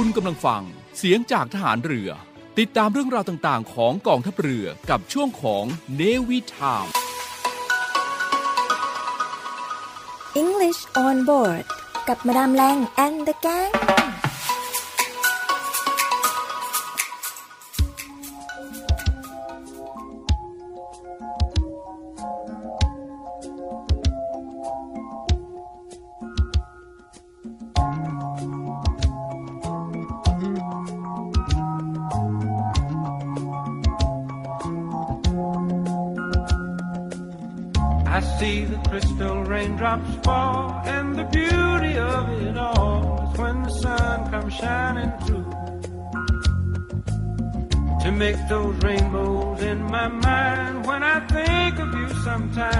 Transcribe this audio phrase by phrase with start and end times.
[0.00, 0.62] คุณกำลังฟัง
[0.98, 2.10] เสียงจากทหารเรือ
[2.58, 5.64] ติดตามเรื่องราวต่างๆ ของกองทัพเรือกับช่วงของ
[5.96, 6.86] เนวิทาม
[10.42, 11.64] English on board
[12.08, 13.97] กับมาดามแรง and the gang
[52.38, 52.77] of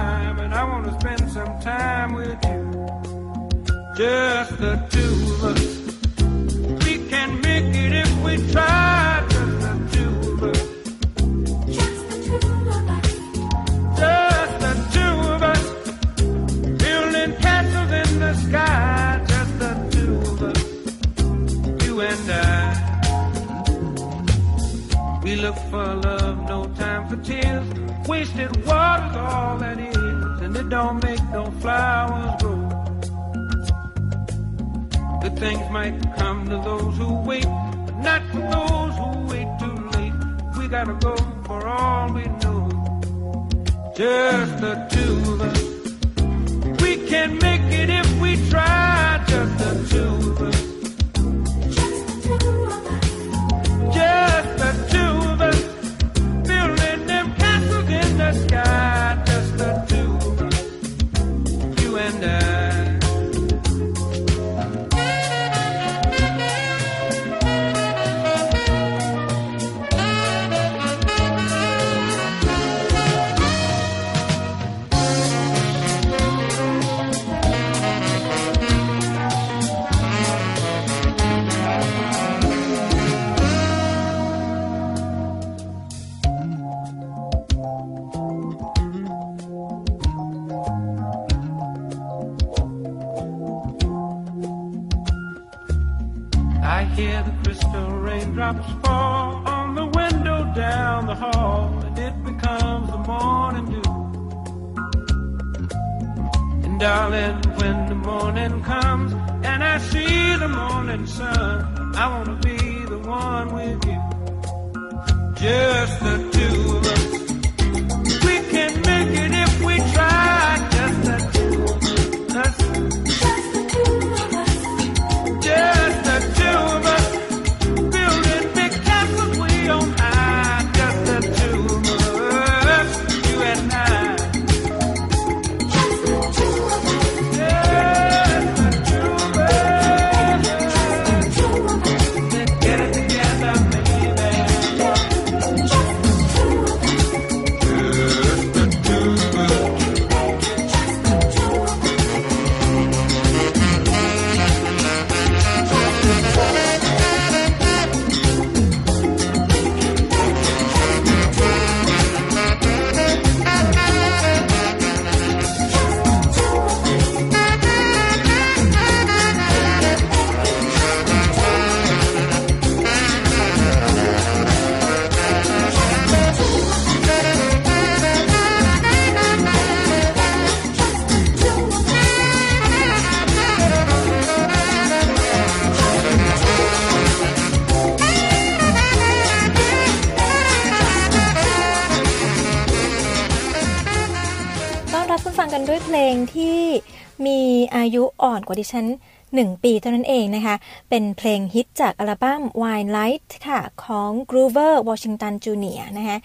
[198.49, 198.85] ว่าดิฉัน
[199.25, 200.55] 1 ปีเท่านั้นเองนะคะ
[200.89, 205.87] เป็นเพลงฮิตจากอัลบั้ม Wine Light ค่ะ ของ Groover Washington Jr.
[205.97, 206.17] นะคะ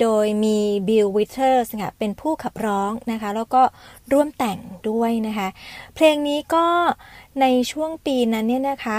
[0.00, 0.58] โดยมี
[0.88, 3.62] Bill Withers ค่ะเป็นผู้ขับร้องนะคะ แล้วก็
[4.12, 4.58] ร่วมแต่ง
[4.90, 5.48] ด้วยนะคะ
[5.94, 6.66] เพลงนี้ก็
[7.40, 8.98] ในช่วงปีนั้นเนี่ยนะคะ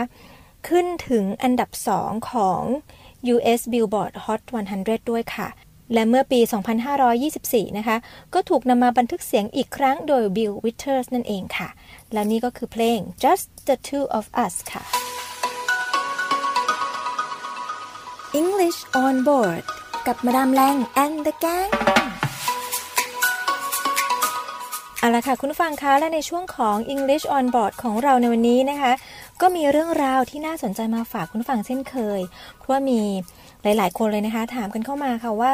[0.67, 1.69] ขึ้นถึงอันดับ
[1.99, 2.61] 2 ของ
[3.35, 4.41] US Billboard Hot
[4.75, 5.49] 100 ด้วยค่ะ
[5.93, 6.39] และเมื่อปี
[7.09, 7.97] 2524 นะคะ
[8.33, 11.69] ก็ถูกนำมาบันทึกเสียงอีกครั้งโดย Bill Withers นั่นเองค่ะ
[12.13, 14.83] และนี่ก็คือเพลง Just the Two of Us ค่ะ
[18.39, 19.63] English on board
[20.07, 21.71] กับมาดามแรง and the gang
[24.99, 28.91] เอาละค่ะ คุณผู้ฟังคะ และในช่วงของ English on board ของเราในวันนี้นะคะ
[29.41, 32.21] ก็มีเรื่องราวที่น่าสนใจมาฝากคุณฟังเช่นเคย
[32.57, 32.99] เพราะว่ามี
[33.63, 35.53] หลาย ๆ คนเลยนะคะ ถามกันเข้ามาค่ะว่า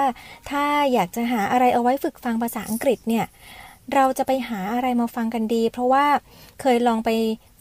[0.49, 0.63] ถ้า
[0.93, 3.25] อยากจะหาอะไรเอาไว้ฝึกฟังภาษาอังกฤษเนี่ย
[3.93, 6.05] เราจะไปหาอะไรมาฟังกันดี เพราะว่า
[6.61, 7.09] เคยลองไป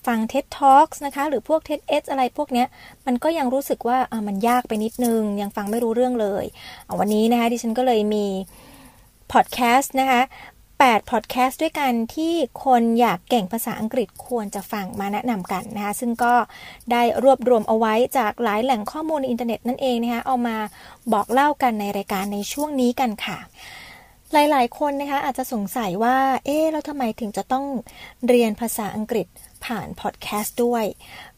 [0.07, 2.67] ฟัง TED Talks นะคะ หรือพวก TEDx อะไรพวกเนี้ย
[3.07, 6.45] มันก็ยังรู้สึกว่าอ่ามันยากไปนิดนึง ยังฟังไม่รู้เรื่องเลย
[6.85, 8.27] เอาวันนี้นะคะดิฉันก็เลยมี
[9.33, 10.23] พอดแคสต์นะคะ
[10.83, 12.35] 8พอดแคสต์ด้วยกันที่
[12.65, 16.35] คนอยากเก่งภาษาอังกฤษควรจะฟังมาแนะนำกันนะคะ ซึ่งก็
[16.93, 20.57] ได้รวบรวมเอาไว้จากหลายแหล่งข้อมูลในอินเทอร์เน็ตนั่นเองนะคะ เอามา
[21.13, 23.39] บอกเล่ากันในรายการในช่วงนี้กันค่ะ
[24.32, 27.64] หลาย ๆ คนนะคะอาจจะสงสัยว่า เอ๊ะแล้วทำไมถึงจะต้อง
[28.29, 29.26] เรียนภาษาอังกฤษ
[29.64, 30.84] ผ่านพอดแคสต์ด้วย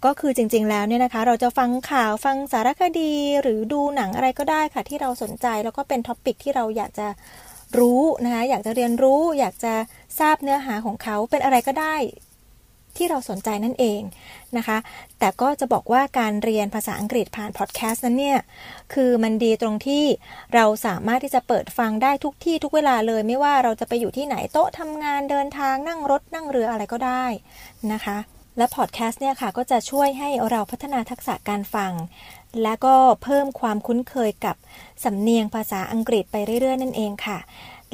[0.05, 3.12] ก็คือจริง ๆ แล้วเนี่ยนะคะ เราจะฟังข่าวฟังสารคดี
[3.43, 7.08] หรือดูหนังอะไรก็ได้ค่ะ ที่เราสนใจแล้วก็เป็น topic ที่เราอยากจะ
[7.79, 9.75] รู้นะคะอยากจะเรียนรู้ อยากจะ
[10.19, 11.96] ทราบเนื้อหาของเขาเป็นอะไรก็ได้
[12.96, 14.00] ที่เราสนใจนั่นเอง
[14.56, 14.79] นะคะ
[15.19, 18.38] แต่ก็จะบอกว่าการเรียนภาษาอังกฤษผ่านพอดแคสต์นั้นเนี่ย
[18.94, 20.05] คือมันดีตรงที่
[20.55, 27.25] เราสามารถที่จะเปิดฟังได้ทุกที่ทุกเวลาเลย ไม่ว่าเราจะไปอยู่ที่ไหนโต๊ะทำงานเดินทางนั่งรถนั่งเรืออะไรก็ได้
[27.93, 28.19] นะคะ
[28.58, 31.93] และพอดแคสต์เนี่ยค่ะก็จะช่วยให้เราพัฒนาทักษะการฟัง
[32.62, 34.56] และก็เพิ่มความคุ้นเคยกับ
[35.05, 37.38] สำเนียงภาษาอังกฤษไปเรื่อยๆ นั่นเองค่ะ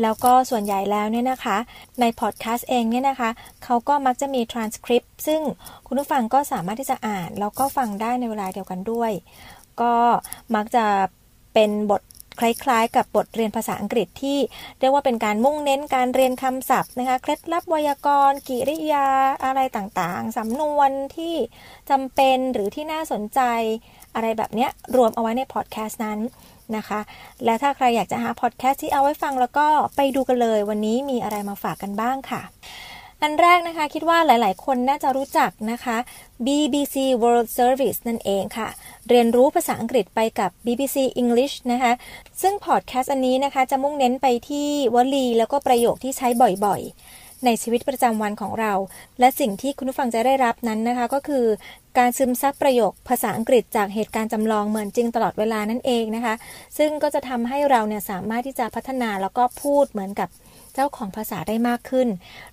[0.02, 1.56] แล้วก็ส่วนใหญ่แล้วเนี่ยนะคะ
[2.00, 3.30] ในพอดแคสต์เองเนี่ยนะคะ
[3.64, 5.40] เขาก็มักจะมี transcript ซึ่ง
[5.86, 9.12] คุณผู้ฟังก็สามารถที่จะอ่าน แล้วก็ฟังได้ในเวลาเดียวกันด้วย
[9.80, 9.94] ก็
[10.54, 10.84] มักจะ
[11.54, 12.02] เป็นบท
[12.40, 14.38] คล้ายๆ กับบทเรียนภาษาอังกฤษที่
[14.80, 19.06] เรียกว่าเป็นการมุ่งเน้นการเรียนคำศัพท์นะคะ เคล็ดลับไวยากรณ์ กิริยา
[19.44, 21.34] อะไรต่างๆ สำนวนที่
[21.90, 23.40] จำเป็นหรือที่น่าสนใจ
[24.14, 26.18] อะไรแบบนี้รวมเอาไว้ในพอดแคสต์นั้น
[26.76, 27.00] นะคะ
[27.44, 32.42] และถ้าใครอยากจะหาพอดแคสต์ที่เอาไว้ฟังแล้วก็ไปดูกันเลย วันนี้มีอะไรมาฝากกันบ้างค่ะ
[33.22, 35.96] อันแรกนะคะคิดว่าหลาย ๆ คนน่าจะรู้จักนะคะ
[36.46, 38.68] BBC World Service นั่นเองค่ะ
[39.08, 41.92] เรียนรู้ภาษาอังกฤษไปกับ BBC English นะคะ
[42.42, 46.28] ซึ่งพอดแคสต์อันนี้นะคะจะมุ่งเน้นไปที่วลีแล้วก็ประโยคที่ใช้
[46.66, 46.92] บ่อย ๆ
[47.44, 48.72] ในชีวิตประจำวันของเรา
[49.20, 51.44] และสิ่งที่คุณผู้ฟังจะได้รับนั้นนะคะ ก็คือ
[51.98, 56.34] การซึมซับประโยคภาษาอังกฤษจากเหตุการณ์จำลองเหมือนจริงตลอดเวลานั่นเองนะคะ
[56.78, 60.28] ซึ่งก็จะทำให้เราเนี่ยสามารถที่จะพัฒนาแล้วก็พูดเหมือนกับ
[60.74, 62.08] เจ้าของภาษาได้มากขึ้น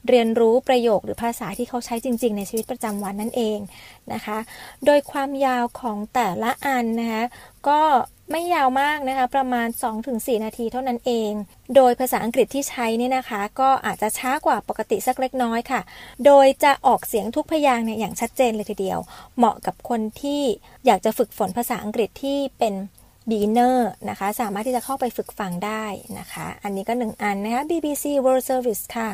[0.07, 3.60] เรียนรู้ประโยคหรือภาษาที่เขาใช้จริง ๆ ในชีวิตประจำวันนั่นเอง
[4.13, 4.38] นะคะ
[4.86, 7.24] โดยความยาวของแต่ละอันนะคะ
[7.68, 7.81] ก็
[8.31, 9.68] ไม่ยาวมากนะคะ ประมาณ
[10.06, 11.31] 2-4 นาทีเท่านั้นเอง
[11.75, 15.81] โดยภาษาอังกฤษที่ใช้นี่นะคะ ก็อาจจะช้ากว่าปกติสักเล็กน้อยค่ะ
[16.25, 19.00] โดยจะออกเสียงทุกพยางค์เนี่ยอย่างชัดเจนเลยทีเดียว
[19.38, 20.41] เหมาะกับคนที่
[20.85, 22.74] อยากจะฝึกฝนภาษาอังกฤษที่เป็น
[23.29, 23.77] beginner
[24.09, 25.85] นะคะ สามารถที่จะเข้าไปฝึกฟังได้
[26.19, 29.09] นะคะ อันนี้ก็หนึ่งอันนะคะ BBC World Service ค่ะ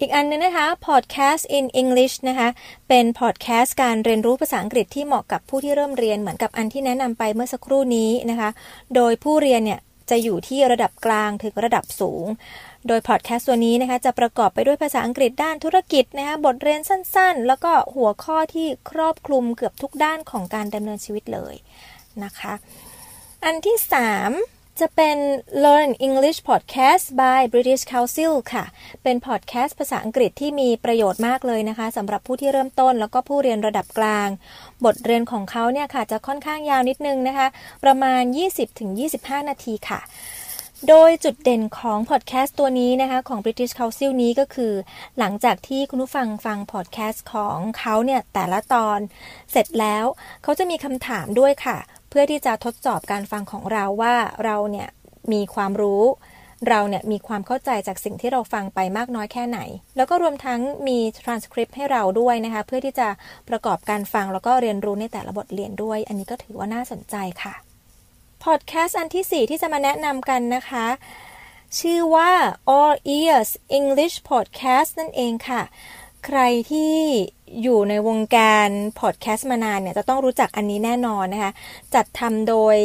[0.00, 2.48] อีกอันนึงนะคะ Podcast in English นะคะ
[2.88, 8.50] เป็นพอดแคสต์การเรียนรู้ภาษาอังกฤษที่เหมาะกับผู้ที่เริ่มเรียนเหมือนกับอันที่แนะนำไปเมื่อสักครู่นี้นะคะ
[8.94, 12.26] โดยผู้เรียนเนี่ยจะอยู่ที่ระดับกลางถึงระดับสูง
[12.88, 21.54] โดยพอดแคสต์ตัวนี้นะคะจะประกอบไปด้วยภาษาอังกฤษด้านธุรกิจนะคะบทเรียนสั้นๆ แล้วก็หัวข้อที่ครอบคลุมเกือบทุกด้านของการดำเนินชีวิตเลย
[22.24, 22.52] นะคะ
[23.44, 25.18] อันที่ 3 จะเป็น
[25.64, 28.64] Learn English Podcast by British Council ค่ะ
[29.02, 34.28] เป็นพอดแคสต์ภาษาอังกฤษที่มีประโยชน์มากเลยนะคะสำหรับผู้ที่เริ่มต้นแล้วก็ผู้เรียนระดับกลาง
[34.84, 37.46] บทเรียนของเขาเนี่ยค่ะ จะค่อนข้างยาวนิดนึงนะคะ
[37.84, 38.22] ประมาณ
[38.86, 40.00] 20-25 นาทีค่ะ
[40.88, 44.72] โดยจุดเด่นของพอดแคสต์ตัวนี้นะคะ ของ British Council นี้ก็คือ
[45.18, 48.98] หลังจากที่คุณผู้ฟังฟังพอดแคสต์ของเขาเนี่ยแต่ละตอน
[49.52, 50.04] เสร็จแล้ว
[50.42, 51.78] เขาจะมีคำถามด้วยค่ะ
[52.18, 54.88] พื่อที่จะทดสอบการฟังของเราว่าเราเนี่ย
[55.32, 56.02] มีความรู้
[56.68, 59.58] เราเนี่ยมีความเข้าใจจากสิ่งที่เราฟังไปมากน้อยแค่ไหน
[59.96, 63.08] แล้วก็รวมทั้งมี transcript ให้เราด้วยนะคะ เพื่อที่จะ
[63.48, 67.54] ประกอบการฟังแล้วก็เรียนรู้ในแต่ละบทเรียนด้วย อันนี้ก็ถือว่าน่าสนใจค่ะ
[68.44, 70.86] พอดแคสต์อันที่ 4 ที่จะมาแนะนำกันนะคะ
[71.78, 72.32] ชื่อว่า
[72.76, 75.62] All Ears English Podcast นั่นเองค่ะ
[76.26, 76.40] ใคร
[76.72, 76.96] ที่
[77.62, 78.68] อยู่ในวงการ
[79.00, 81.52] พอดแคสต์มานานเนี่ยจะต้องรู้จักอันนี้แน่นอนนะคะ
[81.94, 82.76] จัดทำโดย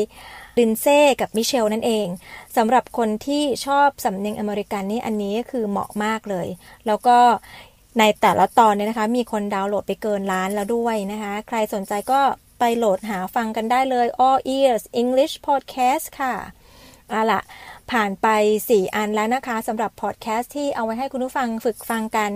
[0.60, 2.08] ลินเซ่กับมิเชลนั่นเอง
[2.58, 6.48] สำหรับคนที่ชอบสำเนียงอเมริกันนี่อันนี้คือเหมาะมากเลย
[6.88, 7.18] แล้วก็
[8.00, 12.22] ในแต่ละตอนเนี่ยนะคะ มีคนดาวน์โหลดไปเกินล้านแล้วด้วยนะคะ ใครสนใจก็
[12.60, 16.36] ไปโหลดหาฟังกันได้เลย All Ears English Podcast ค่ะ
[17.10, 17.42] เอาล่ะ
[17.92, 18.28] ผ่านไป
[18.66, 22.32] 4 อันแล้วนะคะสำหรับพอดแคสต์ที่เอาไว้ให้คุณผู้ฟังฝึกฟังกัน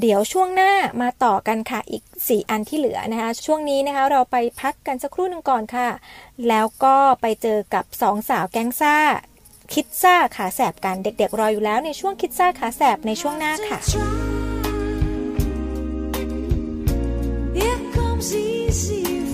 [0.00, 5.88] เดี๋ยวช่วงหน้ามาต่อกันค่ะอีก 4 อันที่เหลือนะคะ ช่วงนี้นะคะเราไปพักกันสักครู่หนึ่งก่อนค่ะ
[6.48, 8.96] แล้วก็ไปเจอกับสองสาวแก๊งซ่า
[9.72, 13.78] คิดซ่าขาแสบกันเด็กๆรออยู่แล้วในช่วงคิดซ่าขาแสบในช่วงหน้าค่ะ
[17.56, 19.29] Here comes the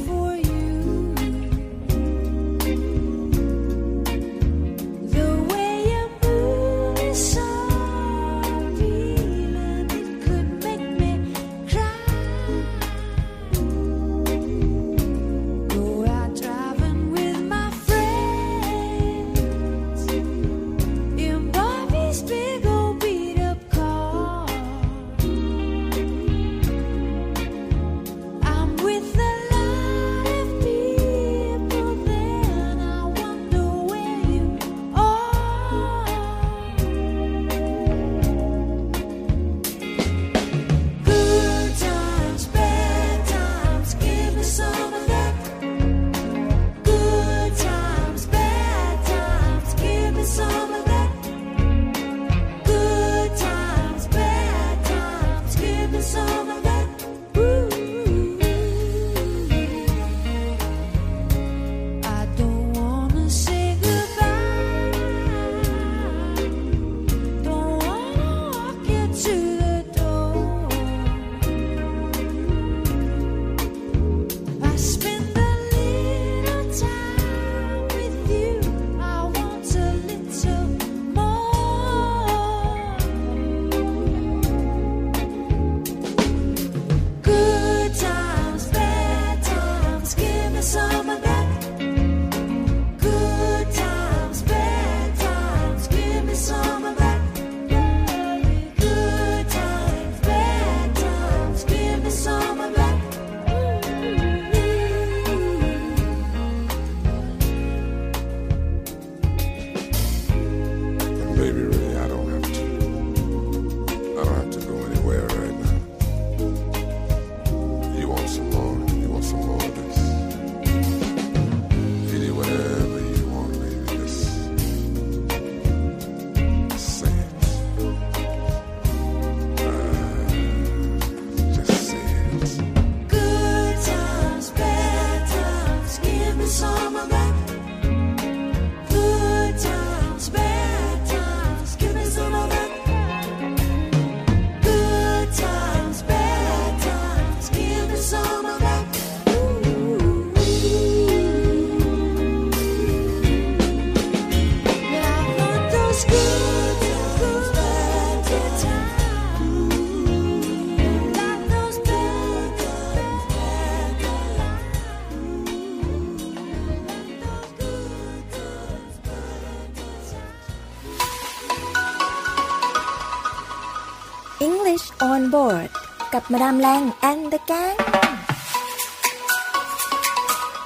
[175.25, 175.70] board
[176.13, 177.78] กับมาดามแรง and the gang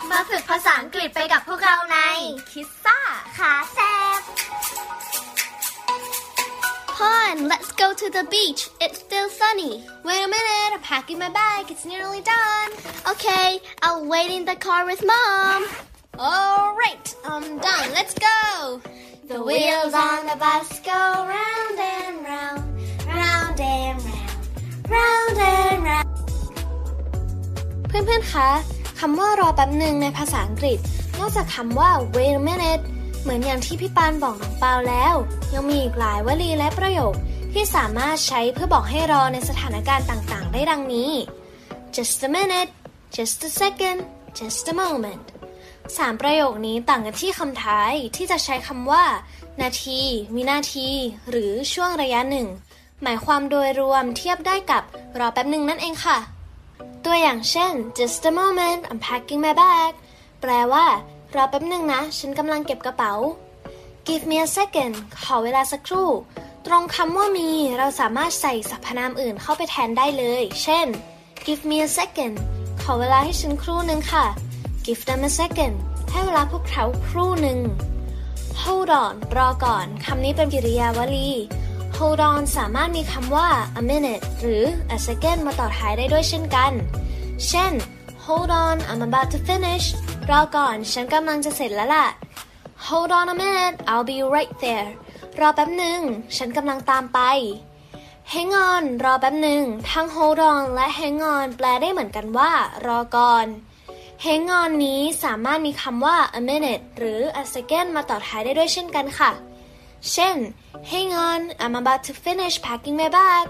[0.10, 1.98] มาฝึกภาษาอังกฤษไปกับพวกเราใน
[2.52, 3.00] คิสซ่า
[3.38, 3.80] ขาแซ
[4.20, 4.22] บ
[6.98, 8.62] Pon, let's go to the beach.
[8.84, 9.74] It's still sunny.
[10.08, 11.62] Wait a minute, I'm packing my bag.
[11.74, 12.70] It's nearly done.
[13.12, 13.50] Okay,
[13.84, 15.60] I'll wait in the car with mom.
[16.18, 17.88] All right, I'm done.
[18.00, 18.40] Let's go.
[19.32, 21.02] The wheels on the bus go
[21.36, 21.99] round and
[24.95, 26.07] round and round.
[27.89, 28.49] เพื่อนๆ คะ
[29.01, 30.79] คำว่ารอแป๊บหนึ่งในภาษาอังกฤษ
[31.19, 32.83] นอกจากคำว่า wait a minute
[33.23, 35.15] เหมือนอย่างที่พี่ปานบอกน้องเปาแล้ว
[35.55, 37.15] ยังมีอีกหลายวลีและประโยค
[37.53, 41.11] ที่สามารถใช้เพื่อบอกให้รอในสถานการณ์ต่างๆ ได้ดังนี้
[41.97, 42.71] just a minute
[43.17, 44.01] just a second
[44.39, 45.27] just a moment
[45.97, 49.05] สามประโยคนี้ต่างกันที่คำท้ายที่จะใช้คำว่า
[49.63, 50.01] นาที
[50.35, 50.89] วินาที
[51.31, 52.47] หรือช่วงระยะหนึ่ง
[53.03, 54.83] หมายความโดยรวมเทียบได้กับ
[55.19, 56.19] รอแป๊บหนึ่งนั่นเองค่ะ
[57.05, 59.93] ตัวอย่างเช่น just a moment I'm packing my bag
[60.41, 60.87] แปลว่า
[61.35, 63.13] รอแป๊บหนึ่งนะ ฉันกำลังเก็บกระเป๋า
[64.07, 66.09] give me a second ขอเวลาสักครู่
[66.67, 70.87] ตรงคำว่ามี เราสามารถใส่สรรพนามอื่นเข้าไปแทนได้เลย เช่น
[71.47, 72.35] give me a second
[72.83, 74.27] ขอเวลาให้ฉันครู่หนึ่งค่ะ
[74.87, 75.75] give them a second
[76.11, 77.59] ให้เวลาพวกเขาครู่หนึ่ง
[78.63, 81.31] hold on รอก่อน คำนี้เป็นกริยาวลี
[82.01, 83.49] hold on สามารถมีคำว่า
[83.81, 84.65] a minute หรือ
[84.97, 86.73] a second มาต่อท้ายได้ด้วยเช่นกัน
[87.47, 87.73] เช่น
[88.25, 89.87] hold on I'm about to finish
[90.31, 92.07] รอก่อน ฉันกำลังจะเสร็จแล้วล่ะ
[92.87, 94.91] hold on a minute I'll be right there
[95.41, 96.01] รอแป๊บหนึ่ง
[96.37, 97.21] ฉันกำลังตามไป
[98.33, 102.53] hang on รอแป๊บหนึ่ง ทั้ง hold on และ hang on แปลได้เหมือนกันว่า
[102.87, 103.47] รอก่อน
[104.25, 109.31] hang on นี้สามารถมีคำว่า a minute หรือ a second มาต่อท้ายได้ด้วยเช่นกันค่ะ
[110.13, 110.37] เช่น
[110.91, 113.47] hang on I'm about to finish packing my bag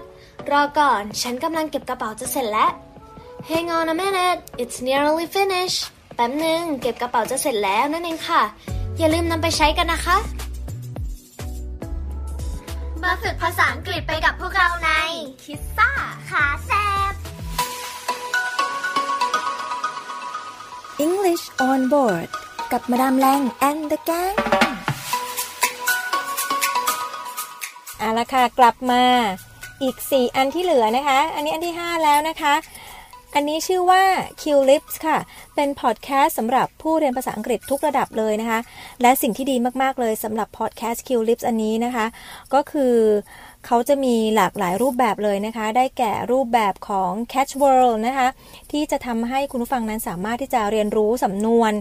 [0.51, 2.71] รอก่อน ฉันกำลังเก็บกระเป๋าจะเสร็จแล้ว
[3.49, 5.81] hang on a minute it's nearly finished
[6.15, 8.41] แป๊บหนึ่งเก็บกระเป๋าจะเสร็จแล้วนั่นเองค่ะ
[8.97, 10.17] อย่าลืมนำไปใช้กันนะคะ
[13.03, 14.89] มาฝึกภาษาอังกฤษไปกับพวกเราใน
[15.43, 15.89] คิสซ่า
[16.29, 16.71] ขาแซ
[17.11, 17.13] บ
[21.05, 22.29] English on board
[22.71, 24.37] กับมาดามแรง and the gang
[28.01, 29.03] เอาละค่ะกลับมา
[29.83, 32.53] อีก 4 อันที่เหลือนะคะ อันนี้อันที่ 5 แล้วนะคะ
[33.35, 34.03] อันนี้ชื่อว่า
[34.41, 35.17] Q Lips ค่ะ
[35.55, 38.59] เป็นพอดแคสต์สำหรับผู้เรียนภาษาอังกฤษทุกระดับเลยนะคะ
[39.01, 42.05] และสิ่งที่ดีมากๆเลยสำหรับพอดแคสต์ Q Lips อันนี้นะคะ
[42.53, 42.95] ก็คือ
[43.65, 48.27] เขาจะมีหลากหลายรูปแบบเลยนะคะ ได้แก่รูปแบบของ Catch World นะคะ
[48.71, 51.71] ที่จะทำให้คุณผู้ฟังนั้นสามารถที่จะเรียนรู้สำนวน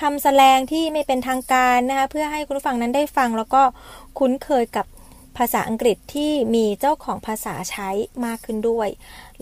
[0.00, 3.62] คำแสลงที่ไม่เป็นทางการนะคะ เพื่อให้คุณผู้ฟังนั้นได้ฟังแล้วก็
[4.18, 4.86] คุ้นเคยกับ
[5.38, 7.88] ภาษาอังกฤษที่มีเจ้าของภาษาใช้
[8.24, 8.88] มากขึ้นด้วย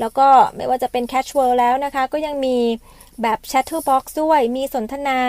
[0.00, 2.56] แล้วก็ไม่ว่าจะเป็น Catch World แล้วนะคะ ก็ยังมี
[3.22, 5.20] แบบ Chatterbox ด้วย มีสนทนา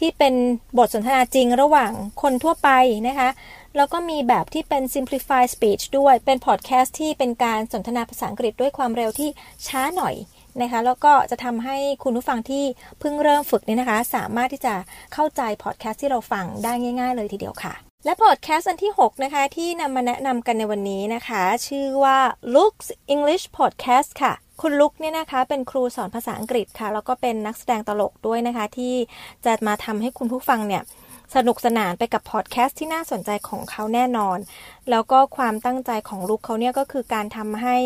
[0.00, 0.34] ที่เป็น
[0.78, 2.70] บทสนทนาจริงระหว่างคนทั่วไป
[3.08, 3.28] นะคะ
[3.76, 9.30] แล้วก็มีแบบที่เป็น simplified speech ด้วย เป็นพอดแคสต์ที่เป็นการสนทนาภาษาอังกฤษด้วยความเร็วที่
[9.66, 10.14] ช้าหน่อย
[10.62, 12.64] นะคะ แล้วก็จะทำให้คุณผู้ฟังที่
[13.00, 14.74] เพิ่งเริ่มฝึกเนี่ยนะคะ สามารถที่จะ
[15.12, 22.18] เข้าใจพอดแคสต์ที่เราฟังได้ง่าย ๆ เลยทีเดียวค่ะ และพอดแคสต์อันที่ 6 นะคะ ที่นำมาแนะนำกันในวันนี้นะคะ ชื่อว่า
[22.54, 28.94] Looks English Podcast ค่ะคุณลุกเนี่ยนะคะเป็นครูสอนภาษาอังกฤษค่ะ แล้วก็เป็นนักแสดงตลกด้วยนะคะ ที่
[29.44, 30.82] จะมาทำให้คุณผู้ฟังเนี่ย
[31.34, 34.38] สนุกสนานไปกับพอดแคสต์ที่น่าสนใจของเขาแน่นอน
[34.90, 37.76] แล้วก็ความตั้งใจของลุกเขาเนี่ยก็คือการทำให้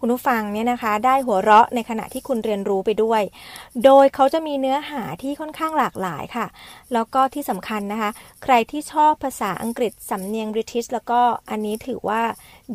[0.00, 3.22] คุณผู้ฟังเนี่ยนะคะ ได้หัวเราะในขณะที่คุณเรียนรู้ไปด้วย
[3.84, 6.46] โดยเขาจะมีเนื้อหาที่ค่อนข้างหลากหลายค่ะ
[6.92, 8.10] แล้วก็ที่สำคัญนะคะ
[8.42, 12.20] ใครที่ชอบภาษาอังกฤษสำเนียงบริทิชแล้วก็อันนี้ถือว่า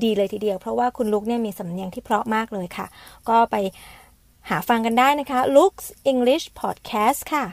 [0.04, 2.86] ดีเลยทีเดียว เพราะว่าคุณลุกเนี่ยมีสำเนียงที่เพราะมากเลยค่ะ
[3.30, 3.56] ก็ไป
[4.50, 7.46] หาฟังกันได้นะคะ Looks English Podcast ค่ะ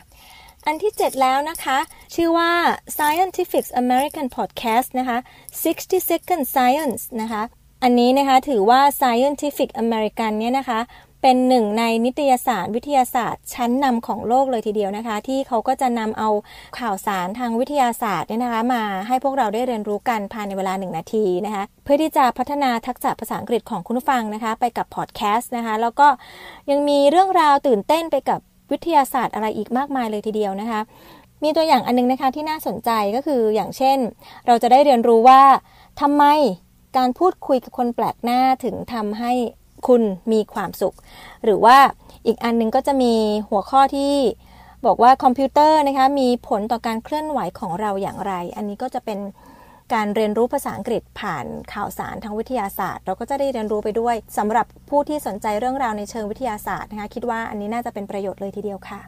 [0.67, 1.79] อันที่ 7 แล้วนะคะ
[2.15, 2.51] ชื่อว่า
[2.97, 5.19] Scientific American Podcast นะคะ
[5.63, 7.43] 60 Second Science นะคะ
[7.83, 10.81] อันนี้นะคะถือว่า Scientific American เนี่ยนะคะ
[11.23, 16.29] เป็นหนึ่งในนิตยสารวิทยาศาสตร์ชั้นนำของโลกเลยทีเดียวนะคะ ที่เขาก็จะนำเอา
[16.79, 26.09] ข่าวสารทางวิทยาศาสตร์เนี่ยนะคะ มาให้พวกเราได้เรียนรู้กันภายในเวลาหนึ่งนาทีนะคะ เพื่อที่จะพัฒนาทักษะภาษาอังกฤษของคุณผู้ฟังนะคะ ไปกับพอดแคสต์นะคะ แล้วก็
[26.71, 28.41] ยังมีเรื่องราวตื่นเต้นไปกับ
[28.73, 30.81] วิทยาศาสตร์อะไรอีกมากมายเลยทีเดียวนะคะ
[31.43, 33.99] มีตัวอย่างอันนึงนะคะที่น่าสนใจก็คืออย่างเช่น
[34.47, 35.43] เราจะได้เรียนรู้ว่า
[36.01, 36.25] ทำไม
[36.97, 39.33] การพูดคุยกับคนแปลกหน้าถึงทำให้
[39.87, 40.03] คุณ
[40.33, 40.95] มีความสุข
[41.45, 41.79] หรือว่า
[42.27, 43.15] อีกอันนึงก็จะมี
[43.49, 44.15] หัวข้อที่
[44.87, 49.19] บอกว่าคอมพิวเตอร์นะคะมีผลต่อการเคลื่อนไหวของเราอย่างไร อันนี้ก็จะเป็น
[49.95, 59.01] การเรียนรู้ภาษาอังกฤษผ่านข่าวสารทางวิทยาศาสตร์ เราก็จะได้เรียนรู้ไปด้วยสำหรับผู้ที่สนใจเรื่องราวในเชิงวิทยาศาสตร์นะคะคิดว่าอันนี้น่าจะเป็นประโยชน์เลยทีเดียวค่ะ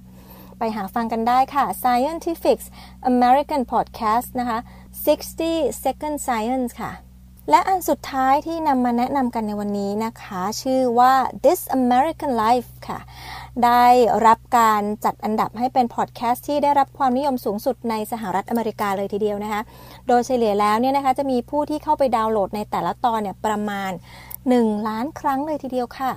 [0.59, 2.59] ไปหาฟังกันได้ค่ะ Scientific
[3.13, 4.59] American Podcast นะคะ
[5.23, 6.93] 60 Second Science ค่ะ
[7.51, 11.13] และอันสุดท้ายที่นำมาแนะนำกันในวันนี้นะคะ ชื่อว่า
[11.45, 12.99] This American Life ค่ะ
[13.65, 13.87] ได้
[14.27, 19.63] รับการจัดอันดับให้เป็นพอดแคสต์ที่ได้รับความนิยมสูงสุดในสหรัฐอเมริกาเลยทีเดียวนะคะ
[20.09, 23.91] โดยเฉลี่ยแล้วเนี่ยนะคะจะมีผู้ที่เข้าไปดาวน์โหลดในแต่ละตอนเนี่ยประมาณ
[24.39, 26.13] 1 ล้านครั้งเลยทีเดียวค่ะ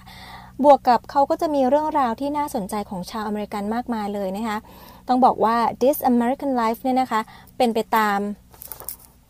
[0.64, 4.58] บวกกับเขาก็จะมีเรื่องราวที่น่าสนใจของชาวอเมริกันมากมายเลยนะคะ
[5.08, 7.22] ต้องบอกว่า This American Life เนี่ยนะคะ
[7.58, 8.20] เป็นไปตาม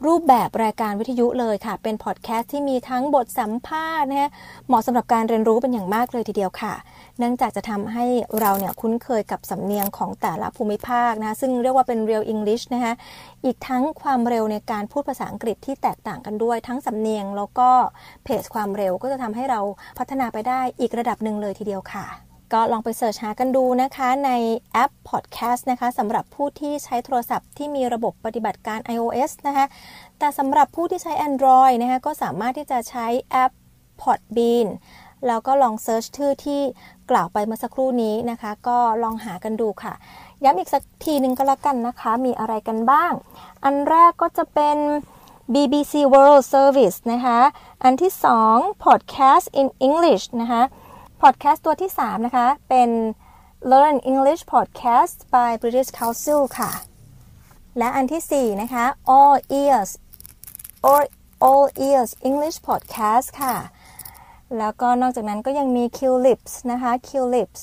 [0.05, 4.29] รูปแบบรายการวิทยุเลยค่ะ เป็นพอดแคสต์ที่มีทั้งบทสัมภาษณ์นะคะ
[4.67, 6.73] เหมาะสำหรับการเรียนรู้เป็นอย่างมากเลยทีเดียวค่ะ
[7.19, 8.05] เนื่องจากจะทำให้
[8.39, 12.93] เราเนี่ยคุ้นเคยกับสำเนียงของแต่ละภูมิภาคนะซึ่งเรียกว่าเป็น real English นะคะ
[13.45, 17.69] อีกทั้งความเร็วในการพูดภาษาอังกฤษที่แตกต่างกันด้วย ทั้งสำเนียงแล้วก็
[18.23, 19.59] pace ความเร็วก็จะทำให้เรา
[19.97, 24.31] พัฒนาไปได้อีกระดับหนึ่งเลยทีเดียวค่ะ ก็ลองไป search หากันดูนะคะใน
[24.71, 29.65] แอป Podcast นะคะสำหรับผู้ที่ใช้โทรศัพท์ที่มีระบบปฏิบัติการ iOS นะคะ
[30.19, 33.51] แต่สำหรับผู้ที่ใช้ Android นะคะก็สามารถที่จะใช้แอป
[34.01, 34.67] Podbean
[35.27, 36.61] แล้วก็ลอง search ชื่อที่
[37.11, 39.93] กล่าวไปเมื่อสักครู่นี้นะคะ ก็ลองหากันดูค่ะ
[40.43, 43.11] ย้ำอีกสักทีหนึ่งก็แล้วกันนะคะ มีอะไรกันบ้าง
[43.63, 44.77] อันแรกก็จะเป็น
[45.53, 47.39] BBC World Service นะคะ
[47.83, 48.11] อันที่
[48.47, 50.63] 2 Podcast in English นะคะ
[51.21, 52.89] Podcast ตัวที่ 3 นะคะ เป็น
[53.71, 56.71] Learn English Podcast by British Council ค่ะ
[57.77, 59.91] และอันที่ 4 นะคะ All Ears
[60.89, 61.01] or
[61.47, 63.55] All Ears English Podcast ค่ะ
[64.57, 67.61] แล้วก็นอกจากนั้นก็ยังมี Q Lips นะคะ Q Lips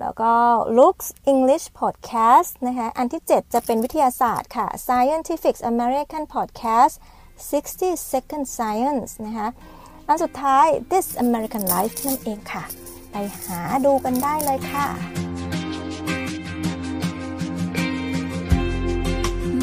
[0.00, 0.32] แล้วก็
[0.78, 6.94] Looks English Podcast นะคะ อันที่ 7 จะเป็นวิทยาศาสตร์ค่ะ Scientific American Podcast
[7.50, 9.48] 60 Second Science นะคะ
[10.09, 12.63] อันสุดท้าย This American Life นั่นเองค่ะ
[13.11, 14.87] ไปหาดูกันได้เลยค่ะ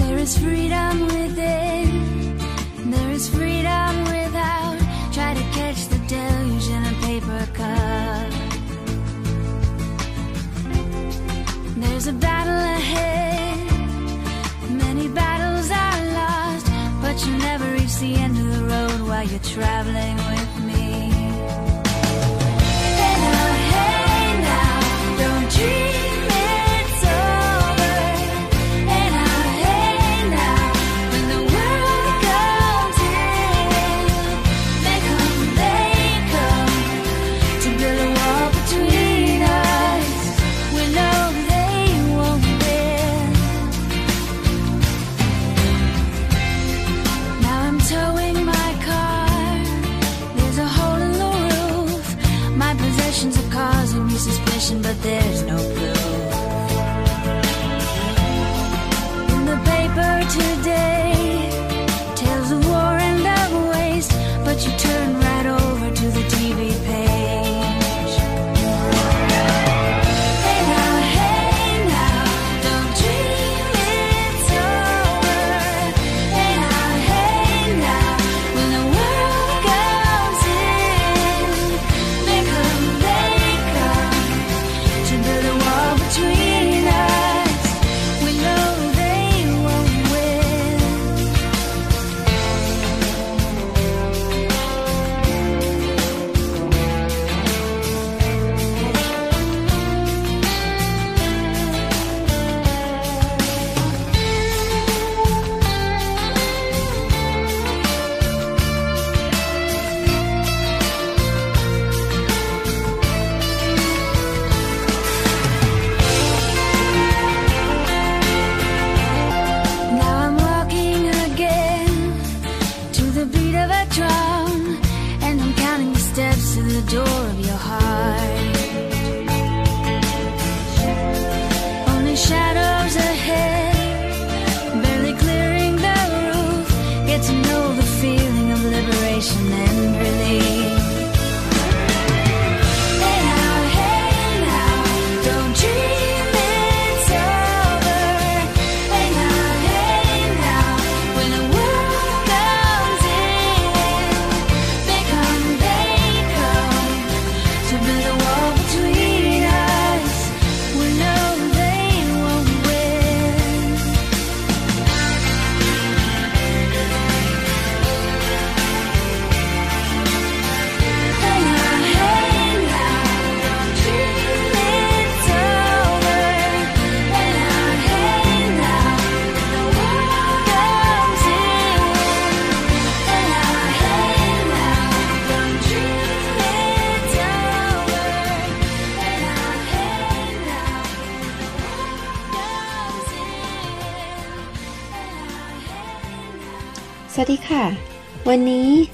[0.01, 1.87] There is freedom within,
[2.93, 4.79] there is freedom without.
[5.17, 8.31] Try to catch the deluge in a paper cup.
[11.83, 13.59] There's a battle ahead,
[14.83, 15.46] many battles are lost,
[17.18, 20.47] but you never reach the end of the road while you're traveling with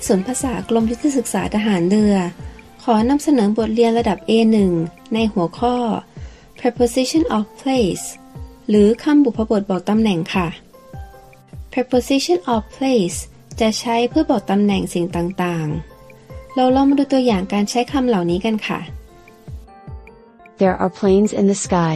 [0.07, 2.15] ศูนย์ภาษากรมยุทธศึกษาทหารเรือ
[2.83, 4.55] ขอนำเสนอบทเรียนระดับ A1
[5.13, 5.75] ในหัวข้อ
[6.59, 8.05] preposition of place
[8.69, 10.47] หรือคำบุพบทบอกตำแหน่งค่ะ
[11.73, 13.17] preposition of place
[13.59, 18.79] จะใช้เพื่อบอกตำแหน่งสิ่งต่างๆ เราลองมาดูตัวอย่างการใช้คำเหล่านี้กันค่ะ
[20.59, 21.93] There are planes in the sky.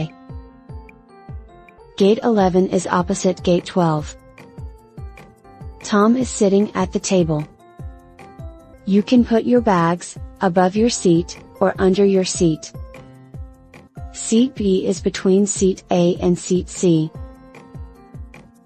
[1.96, 4.16] Gate 11 is opposite gate 12.
[5.90, 7.40] Tom is sitting at the table.
[8.88, 12.72] You can put your bags above your seat or under your seat.
[14.14, 17.10] Seat B is between seat A and seat C.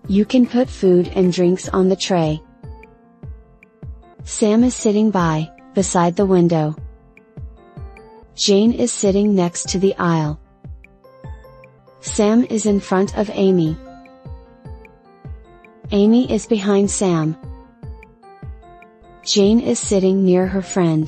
[0.06, 2.40] You can put food and drinks on the tray.
[4.22, 6.76] Sam is sitting by, beside the window.
[8.36, 10.38] Jane is sitting next to the aisle.
[11.98, 13.76] Sam is in front of Amy.
[15.90, 17.36] Amy is behind Sam.
[19.33, 21.05] Jane is sitting near her friend.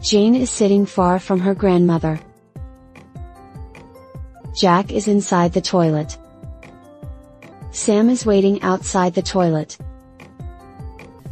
[0.00, 2.20] Jane is sitting far from her grandmother.
[4.62, 6.10] Jack is inside the toilet.
[7.70, 9.70] Sam is waiting outside the toilet.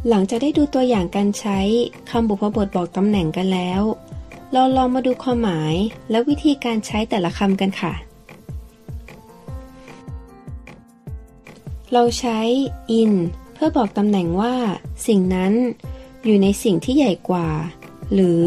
[0.09, 1.59] หลังจากได้ดูตัวอย่างการใช้
[2.09, 3.81] คำบุพบทบอกตำแหน่งกันแล้ว
[4.53, 5.75] เราลองมาดูความหมาย
[6.09, 7.93] และวิธีการใช้แต่ละคำกันค่ะ
[11.93, 12.39] เราใช้
[12.99, 14.54] in เ พื่อบอกตำแหน่งว่า
[15.06, 15.52] สิ่งนั้น
[16.24, 17.48] อยู่ในสิ่งที่ใหญ่กว่า
[18.14, 18.42] หรือ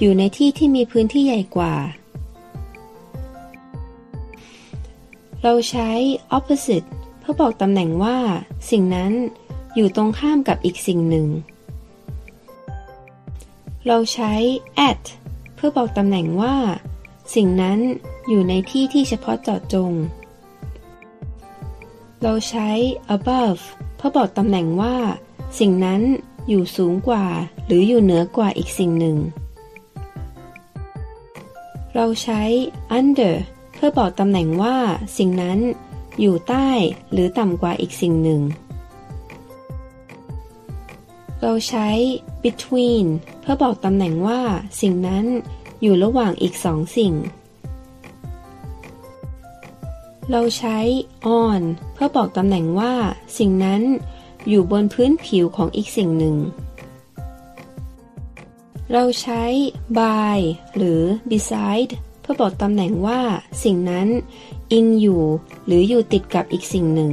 [0.00, 1.74] อยู่ในที่ที่มีพื้นที่ใหญ่กว่า
[5.42, 5.90] เราใช้
[6.36, 6.88] opposite
[7.20, 8.18] เพื่อบอกตำแหน่งว่า
[8.70, 9.12] สิ่งนั้น
[9.74, 11.28] อยู่ตรงข้ามกับอีกสิ่งหนึ่ง
[13.86, 14.32] เราใช้
[14.88, 15.02] at
[15.54, 16.56] เพื่อบอกตำแหน่งว่า
[17.34, 17.78] สิ่งนั้น
[18.28, 19.92] อยู่ในที่ที่เฉพาะเจาะจง
[22.22, 22.68] เราใช้
[23.16, 23.62] above
[24.06, 24.96] เพื่อบอกตำแหน่งว่า
[25.60, 26.02] สิ่งนั้น
[26.48, 27.26] อยู่สูงกว่า
[27.66, 29.16] หรืออยู่เหนือกว่าอีกสิ่งหนึ่ง
[31.94, 32.42] เราใช้
[32.98, 33.34] under
[33.74, 34.76] เพื่อบอกตำแหน่งว่า
[35.18, 35.58] สิ่งนั้น
[36.20, 36.68] อยู่ใต้
[37.12, 38.40] หรือต่ำกว่าอีกสิ่งหนึ่ง
[41.40, 41.88] เราใช้
[42.44, 43.06] between
[43.40, 44.40] เพื่อบอกตำแหน่งว่า
[44.80, 45.24] สิ่งนั้น
[45.82, 47.12] อยู่ระหว่างอีกสองสิ่ง
[50.30, 50.78] เราใช้
[51.42, 51.62] on
[51.94, 52.94] เพื่อบอกตำแหน่งว่า
[53.38, 53.82] สิ่งนั้น
[54.48, 56.36] อยู่บนพื้นผิวของอีกสิ่งหนึ่ง
[58.92, 59.44] เราใช้
[59.98, 60.38] by
[60.76, 63.20] หรือ beside เพื่อบอกตำแหน่งว่า
[63.64, 64.08] สิ่งนั้น
[64.72, 65.22] อิงอยู่
[65.66, 67.12] หรืออยู่ติดกับอีกสิ่งหนึ่ง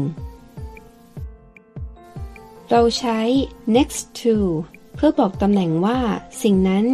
[2.69, 3.19] เราใช้
[3.76, 4.36] next to
[4.95, 5.99] เพื่อบอกตำแหน่งว่า
[6.43, 6.86] สิ่งนั้น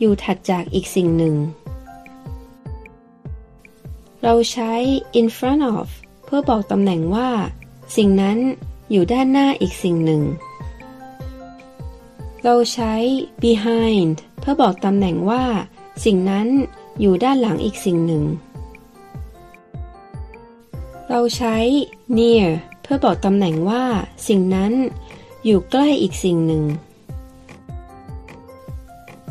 [0.00, 1.34] อยู่ถัดจากอีกสิ่งหนึ่ง
[4.22, 4.72] เราใช้
[5.18, 5.88] in front of
[6.24, 7.30] เพื่อบอกตำแหน่งว่า
[7.96, 8.38] สิ่งนั้น
[8.90, 10.22] อยู่ด้านหน้าอีกสิ่งหนึ่ง
[12.44, 12.94] เราใช้
[13.42, 15.44] behind เพื่อบอกตำแหน่งว่า
[16.04, 16.48] สิ่งนั้น
[17.00, 18.24] อยู่ด้านหลังอีกสิ่งหนึ่ง
[21.08, 21.56] เราใช้
[22.18, 22.46] near
[22.82, 23.84] เพื่อบอกตำแหน่งว่า
[24.28, 24.72] สิ่งนั้น
[25.44, 26.64] อยู่ใกล้อีกสิ่งหนึ่ง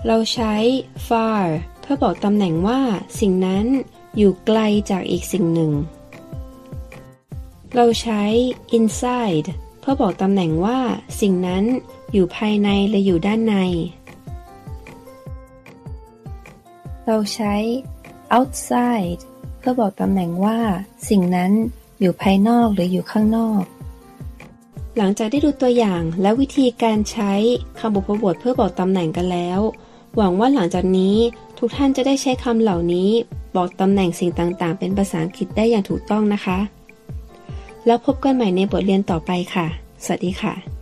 [0.08, 0.54] เราใช้
[1.08, 1.44] far
[1.82, 2.82] เพื่อบอกตำแหน่งว่า
[3.20, 3.66] สิ่งนั้น
[4.18, 5.72] อยู่ไกลจากอีกสิ่งหนึ่ง
[7.76, 8.24] เราใช้
[8.78, 9.48] inside
[9.80, 10.80] เพื่อบอกตำแหน่งว่า
[11.22, 11.64] สิ่งนั้น
[12.14, 13.56] อยู่ภายในและอยู่ด้านใน
[17.06, 17.56] เราใช้
[18.36, 19.22] outside
[19.60, 20.60] เพื่อบอกตำแหน่งว่า
[21.10, 21.52] สิ่งนั้น
[22.00, 23.64] อยู่ภายนอกหรืออยู่ข้างนอก
[24.98, 27.34] หลังจากได้ดูตัวอย่างและวิธีการใช้
[27.80, 29.60] คำบุพบทเพื่อบอกตำแหน่งกันแล้ว
[30.16, 31.18] หวังว่าหลังจากนี้
[31.58, 33.10] ทุกท่านจะได้ใช้คำเหล่านี้
[33.56, 36.58] บอกตำแหน่งสิ่งต่างๆ เป็นภาษาอังกฤษได้อย่างถูกต้องนะคะ
[37.86, 39.68] แล้วพบกันใหม่ในบทเรียนต่อไปค่ะ
[40.04, 40.77] สวัสดีค่ะ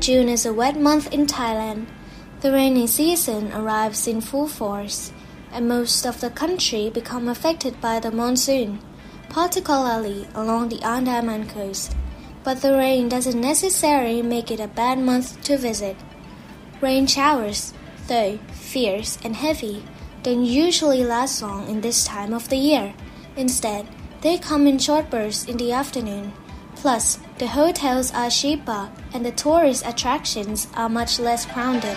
[0.00, 1.86] June is a wet month in Thailand,
[2.40, 5.12] the rainy season arrives in full force,
[5.52, 8.80] and most of the country become affected by the monsoon,
[9.28, 11.94] particularly along the Andaman coast.
[12.42, 15.96] But the rain doesn't necessarily make it a bad month to visit.
[16.80, 17.74] Rain showers,
[18.08, 19.84] though fierce and heavy,
[20.22, 22.94] don't usually last long in this time of the year.
[23.36, 23.86] Instead,
[24.22, 26.32] they come in short bursts in the afternoon,
[26.80, 31.96] Plus, the hotels are cheaper and the tourist attractions are much less crowded.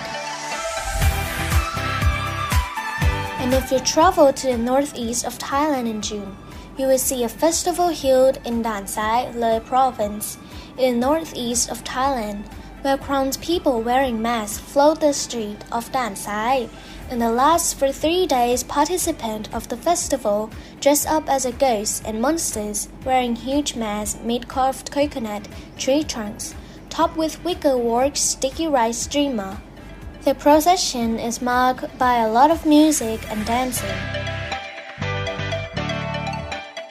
[3.41, 6.37] And if you travel to the northeast of Thailand in June,
[6.77, 10.37] you will see a festival held in Dan Sai, Le Province,
[10.77, 12.45] in the northeast of Thailand,
[12.83, 16.67] where crowds people wearing masks float the street of Dan Sai.
[17.09, 20.49] In the last for three days, participants of the festival
[20.81, 26.53] dress up as a ghost and monsters, wearing huge masks made carved coconut tree trunks,
[26.89, 29.57] topped with wicker wickerwork sticky rice streamer.
[30.23, 33.95] The procession is marked by a lot of music and dancing.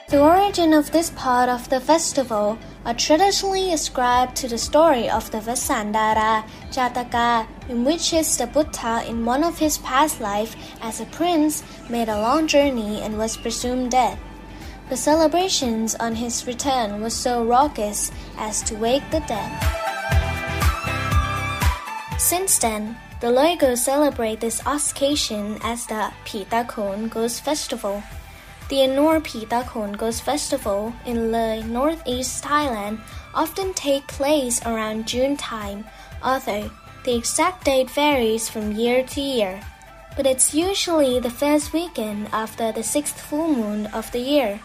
[0.09, 5.31] The origin of this part of the festival are traditionally ascribed to the story of
[5.31, 11.05] the Vasandara Jataka, in which the Buddha in one of his past life as a
[11.05, 14.17] prince made a long journey and was presumed dead.
[14.89, 19.51] The celebrations on his return was so raucous as to wake the dead.
[22.19, 28.03] Since then, the locals celebrate this occasion as the Pita Pitakon Ghost Festival.
[28.73, 33.01] The annual Pitakon Ghost Festival in Le, northeast Thailand,
[33.35, 35.85] often take place around June time,
[36.23, 36.71] although
[37.05, 39.61] the exact date varies from year to year.
[40.17, 44.59] But it's usually the first weekend after the sixth full moon of the year.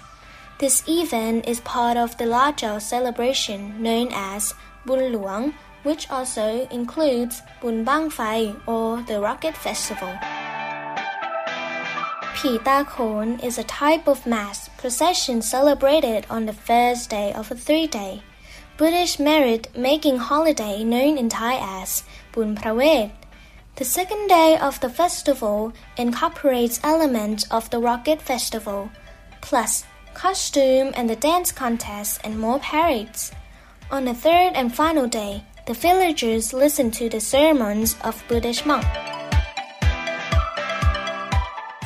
[0.59, 4.55] This event is part of the larger celebration known as
[4.87, 5.53] Bun Luang,
[5.83, 10.17] which also includes Bun Bang Fai or the Rocket Festival.
[12.35, 17.55] Pita Khon is a type of mass procession celebrated on the first day of a
[17.55, 18.22] three-day
[18.76, 23.11] Buddhist merit-making holiday known in Thai as Bun Pravet.
[23.74, 28.91] The second day of the festival incorporates elements of the Rocket Festival,
[29.41, 33.33] plus costume and the dance contest and more parades.
[33.91, 38.87] On the third and final day, the villagers listen to the sermons of Buddhist monks.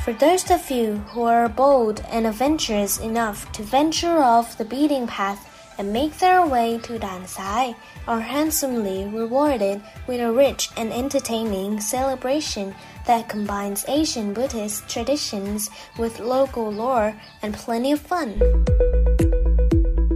[0.05, 5.07] For those of you who are bold and adventurous enough to venture off the beaten
[5.07, 5.49] path
[5.79, 7.77] and make their way to Dansai,
[8.09, 12.75] are handsomely rewarded with a rich and entertaining celebration
[13.07, 18.41] that combines Asian Buddhist traditions with local lore and plenty of fun.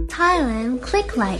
[0.07, 1.39] Thailand Click Like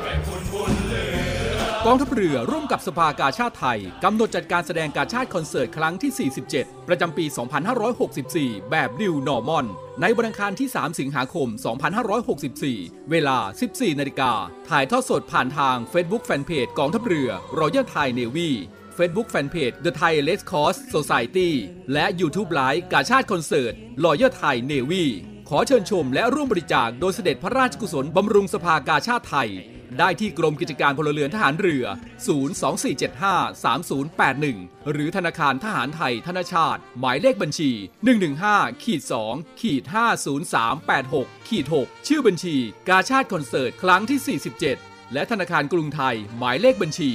[1.85, 7.25] กองทัพเรือร่วมกับสภากาชาดไทย กำหนดจัดการแสดงการชาติคอนเสิร์ตครั้งที่ 47 ประจำปี
[8.17, 9.65] 2564 แบบ new normal
[10.01, 11.47] ในวันอังคารที่ 3 สิงหาคม
[12.29, 13.37] 2564 เวลา
[13.69, 14.31] 14 นาฬิกา
[14.69, 17.29] ถ่ายทอดสดผ่านทาง Facebook Fanpage กองทัพเรือ
[17.59, 18.49] Royal Thai Navy
[18.97, 21.49] Facebook Fanpage The Thai Red Cross Society
[21.93, 23.73] และ YouTube Live กาชาติคอนเสิร์ต
[24.05, 25.05] Royal Thai Navy
[25.49, 29.51] ขอเชิญชมและร่วมบริจาคโดยเสด็จพระราชกุศลบำรุงสภากาชาติไทย
[29.99, 31.85] ได้ที่กรมกิจการพลเรือนทหารเรือ
[32.77, 37.71] 024753081 หรือธนาคารทหารไทยธนชาติ หมายเลขบัญชี
[38.27, 39.83] 115ขีด2ขีด
[40.65, 42.55] 50386ขีด6ชื่อบัญชี
[42.89, 44.39] กาชาติคอนเสิร์ตครั้งที่
[44.71, 47.11] 47 และธนาคารกรุงไทย หมายเลขบัญชี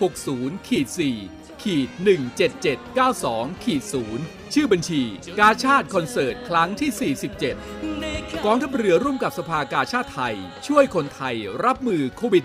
[0.00, 0.86] 660ขีด
[1.18, 1.88] 4 ขีด
[2.76, 3.82] 17792ขีด
[4.18, 5.02] 0ชื่อบัญชี
[5.40, 7.12] กาชาติคอนเสิร์ต ครั้งที่
[7.66, 10.36] 47 กองทัพเรือร่วมกับสภากาชาติไทย
[10.66, 12.44] ช่วยคนไทยรับมือโควิด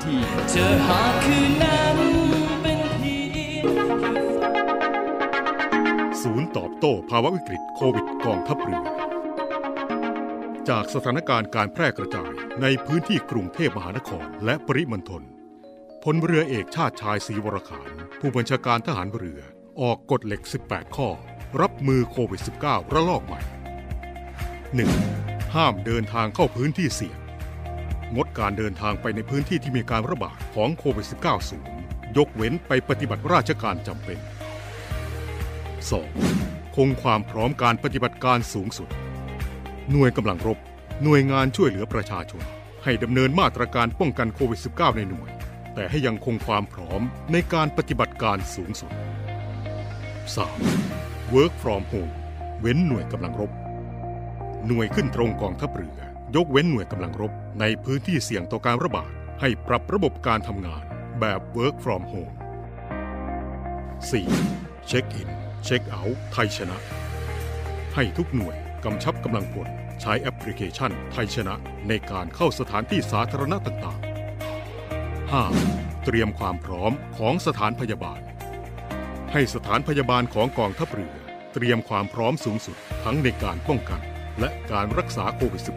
[0.00, 1.96] -19 เจอหาคืนนั้น
[2.62, 3.16] เป็นเพี
[3.56, 3.64] ยง
[6.22, 8.82] ศูนย์ตอบโต้ภาวะวิกฤตโควิดกองทัพเรือ
[10.68, 15.22] จากสถานการณ์การแพร่กระจายในพื้นที่กรุงเทพมหานครและปริมณฑล
[16.04, 17.88] พลเรือเอกชาติชายศรีวรขาน
[18.22, 19.40] ผู้บัญชาการทหารเรือ
[19.80, 21.08] ออกกฎเหล็ก 18 ข้อ
[21.60, 23.40] รับมือโควิด -19 ระลอกใหม่
[24.86, 25.54] 1.
[25.54, 27.18] ห้ามเดินทางเข้าพื้นที่เสี่ยง
[28.14, 31.66] งดการเดินทางไปในพื้นที่ที่มีการระบาดของโควิด -19 สูง
[32.16, 34.18] ยกเว้นไปปฏิบัติราชการจำเป็น
[35.92, 36.76] 2.
[36.76, 38.88] คงความพร้อมการปฏิบัติการสูงสุด
[39.90, 40.58] หน่วยกำลังรบ
[41.02, 42.42] หน่วยงานช่วยเหลือประชาชน
[42.84, 45.30] ให้ดำเนินมาตรการป้องกันโควิด -19 ในหน่วย
[45.78, 47.02] แต่ให้ยังคงความพร้อม
[47.32, 48.92] ในการปฏิบัติการสูงสุด
[50.52, 51.34] 3.
[51.34, 52.12] Work from home
[52.60, 53.52] เว้นหน่วยกำลังรบ
[54.66, 56.00] หน่วยขึ้นตรงกองทัพเรือ
[56.36, 59.10] ยกเว้นหน่วยกำลังรบ ในพื้นที่เสี่ยงต่อการระบาด
[59.40, 60.82] ให้ปรับระบบการทำงาน
[61.20, 62.34] แบบ Work from home
[64.00, 64.86] 4.
[64.86, 65.28] เช็คอิน
[65.64, 66.78] เช็คเอาท์ไทยชนะ
[67.94, 69.68] ให้ทุกหน่วยกำชับกำลังพล
[70.00, 71.54] ใช้แอปพลิเคชันไทยชนะ
[71.88, 74.07] ในการเข้าสถานที่สาธารณะต่างๆ
[75.36, 76.04] 5.
[76.04, 78.20] เตรียมความพร้อมของสถานพยาบาล
[79.32, 81.14] ให้สถานพยาบาลของกองทัพเรือ
[81.54, 84.00] เตรียมความพร้อมสูงสุดทั้งในการป้องกัน
[84.40, 85.68] และการรักษาโควิด -19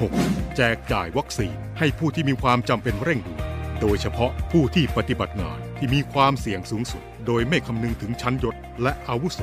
[0.00, 0.56] 6.
[0.56, 3.42] แจกจ่ายวัคซีนให้ผู้ที่มีความจำเป็นเร่งด่วน
[3.80, 9.40] โดยเฉพาะผู้ที่ปฏิบัติงานที่มีความเสี่ยงสูงสุด โดยไม่คำนึงถึงชั้นยศและอาวุโส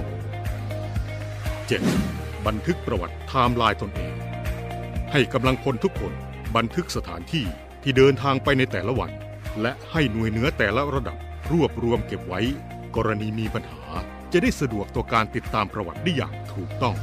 [1.67, 2.45] 7.
[2.45, 4.15] บันทึกประวัติไทม์ไลน์ตนเอง
[5.11, 6.13] ให้กำลังพลทุกคน
[6.55, 7.45] บันทึกสถานที่
[7.83, 9.11] ที่เดินทางไปในแต่ละวัน
[9.61, 11.17] และให้หน่วยเหนือแต่ละระดับ
[11.51, 12.41] รวบรวมเก็บไว้
[12.95, 13.83] กรณีมีปัญหา
[14.31, 16.95] จะได้สะดวกต่อการติดตามประวัติได้อย่างถูกต้อง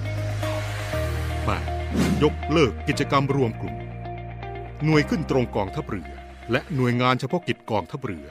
[1.49, 2.23] 8.
[2.23, 3.77] ยกเลิกกิจกรรมรวมกลุ่ม
[4.85, 6.11] หน่วยขึ้นตรงกองทัพเรือ
[6.51, 8.29] และหน่วยงานเฉพาะกิจกองทัพเรือ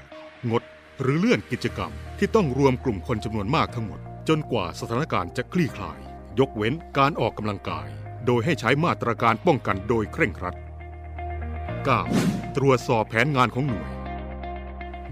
[0.51, 0.63] งด
[1.01, 5.99] หรือเลื่อนกิจกรรมที่ต้องรวมกลุ่มคนจำนวนมากทั้งหมด จนกว่าสถานการณ์จะคลี่คลาย
[6.39, 7.87] ยกเว้นการออกกำลังกาย
[8.25, 10.55] โดยให้ใช้มาตรการป้องกันโดยเคร่งครัด
[11.87, 12.57] 9.
[12.57, 13.89] ตรวจสอบแผนงานของหน่วย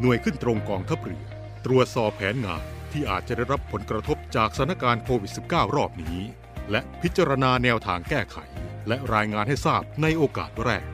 [0.02, 1.24] หน่วยขึ้นตรงกองทัพเรือ
[1.66, 2.62] ตรวจสอบแผนงาน
[2.92, 6.18] ที่อาจจะได้รับผลกระทบจากสถานการณ์โควิด -19 รอบนี้
[6.72, 8.38] และพิจารณาแนวทางแก้ไข
[8.88, 10.86] และรายงานให้ทราบในโอกาสแรก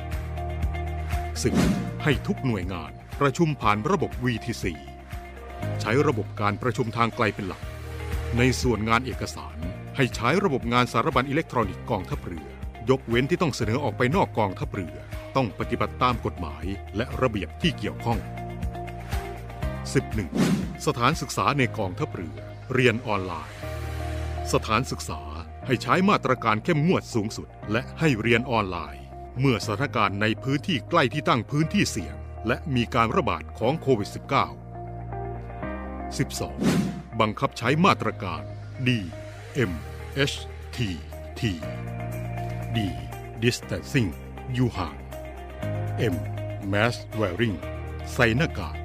[1.43, 1.55] ซึ่ง
[2.03, 4.65] ให้ทุกหน่วยงานประชุมผ่านระบบ VTC
[5.81, 7.61] ใช้ระบบการประชุมทางไกลเป็นหลัก
[8.37, 9.55] ในส่วนงานเอกสาร
[9.95, 12.47] ให้ใช้ระบบงานสารบัญอิเล็กทรอนิกส์กองทัพเรือ
[12.89, 14.95] ยกเว้นที่ต้องเสนอออกไปนอกกองทัพเรือ
[15.35, 16.65] ต้องปฏิบัติตามกฎหมาย
[16.95, 18.19] และระเบียบที่เกี่ยวข้อง
[20.11, 20.85] 11.
[20.85, 22.37] สถานศึกษาในกองทัพเรือ
[22.73, 23.57] เรียนออนไลน์
[24.53, 25.21] สถานศึกษา
[25.67, 29.03] ให้ใช้มาตรการเข้มงวดสูงสุด และให้เรียนออนไลน์
[29.39, 32.15] เมื่อสถานการณ์ในพื้นที่ใกล้ที่ตั้งพื้นที่เสี่ยง
[32.47, 34.17] และมีการระบาดของโควิด -19
[36.17, 37.19] 12.
[37.19, 38.41] บังคับใช้มาตรการ
[38.87, 38.89] D
[39.69, 39.71] M
[40.31, 40.37] H
[40.75, 40.77] T
[41.39, 41.41] T
[42.75, 42.77] D
[43.43, 44.09] Distancing
[44.53, 44.95] อยู่ห่าง
[46.13, 46.15] M
[46.73, 47.57] Mask Wearing
[48.13, 48.75] ใส่หน้ากาก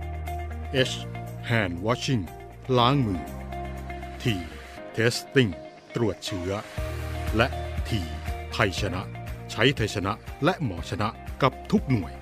[0.91, 0.95] H
[1.51, 2.25] Hand Washing
[2.79, 3.23] ล้างมือ
[4.23, 4.25] T
[4.97, 5.51] Testing
[5.95, 6.51] ตรวจเชื้อ
[7.37, 7.49] และ
[7.89, 7.91] T
[8.53, 9.03] ไทยชนะ
[9.51, 10.13] ใช้ไทยชนะ
[10.45, 11.09] และหมอชนะ
[11.43, 12.13] กับทุกหน่วย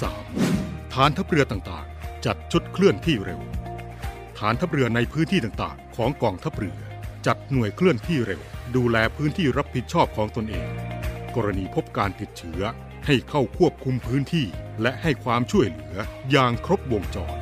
[0.00, 0.94] 13.
[0.94, 3.40] ฐานทัพเรือต่างๆ จัดชุดเคลื่อนที่เร็ว
[4.38, 6.78] ฐานทัพเรือในพื้นที่ต่างๆ ของกองทัพเรือ
[7.26, 8.42] จัดหน่วยเคลื่อนที่เร็ว
[8.76, 10.68] ดูแลพื้นที่รับผิดชอบของตนเอง
[11.36, 12.62] กรณีพบการติดเชื้อ
[13.06, 14.46] ให้เข้าควบคุมพื้นที่
[14.82, 15.96] และให้ความช่วยเหลือ
[16.30, 17.38] อย่างครบวงจร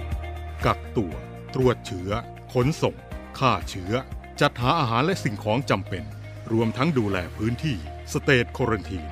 [0.67, 1.15] กักตัว
[1.55, 2.11] ตรวจเชื้อ
[2.53, 2.97] ขนส่ง
[3.39, 3.93] ฆ่าเชื้อ
[4.41, 6.05] จัดหาอาหารและสิ่งของจำเป็น
[6.53, 7.77] รวมทั้งดูแลพื้นที่
[8.13, 9.05] สเตทโครันทีน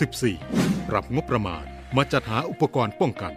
[0.00, 0.88] 14.
[0.88, 1.64] ปรับงบประมาณ
[1.96, 3.32] มาจัดหาอุปกรณ์ป้องกัน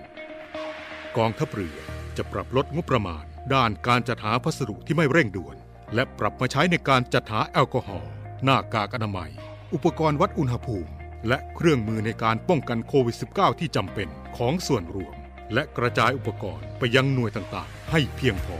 [1.17, 1.77] กองทัพเรือ
[2.17, 3.23] จะปรับลดงบประมาณ
[3.53, 5.55] ด้านการจัดหาพัสดุที่ไม่เร่งด่วน
[5.93, 8.11] และปรับมาใช้ในการจัดหาแอลกอฮอล์
[8.43, 9.31] หน้ากากอนามัย
[9.77, 10.89] อุปกรณ์วัดอุณหภูมิ
[11.27, 14.07] และเครื่องมือในการป้องกันโควิด -19 ที่จำเป็น
[14.37, 15.15] ของส่วนรวม
[15.53, 18.57] และกระจายอุปกรณ์ไปยังหน่วยต่างๆ ให้เพียงพอ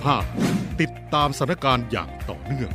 [0.00, 0.80] 15.
[0.80, 2.70] ติดตามสถานการณ์อย่างต่อเนื่อง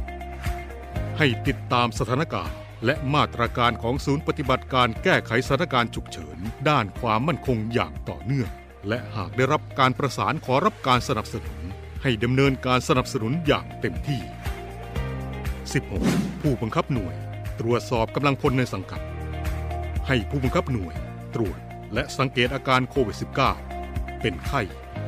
[1.17, 6.37] ให้ติดตามสถานการณ์ และมาตรการของศูนย์ปฏิบัติการแก้ไขสถานการณ์ฉุกเฉิน
[6.69, 8.49] ด้านความมั่นคงอย่างต่อเนื่อง
[8.87, 11.59] และหากได้รับการประสานขอรับการสนับสนุน
[12.03, 14.21] ให้ดำเนินการสนับสนุนอย่างเต็มที่
[15.73, 16.41] 16.
[16.41, 17.15] ผู้บังคับหน่วย
[17.59, 19.01] ตรวจสอบกำลังพลในสังกัด
[20.07, 20.95] ให้ผู้บังคับหน่วย
[21.35, 21.59] ตรวจ
[21.93, 23.17] และสังเกตอาการโควิด
[23.69, 24.61] -19 เป็นไข้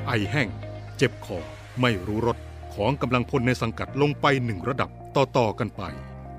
[0.05, 0.49] ไอแห้ง
[0.97, 1.39] เจ็บคอ
[1.81, 2.37] ไม่รู้รส
[2.75, 5.83] ของกำลังพลในสังกัดลงไปหนึ่งระดับต่อๆกันไป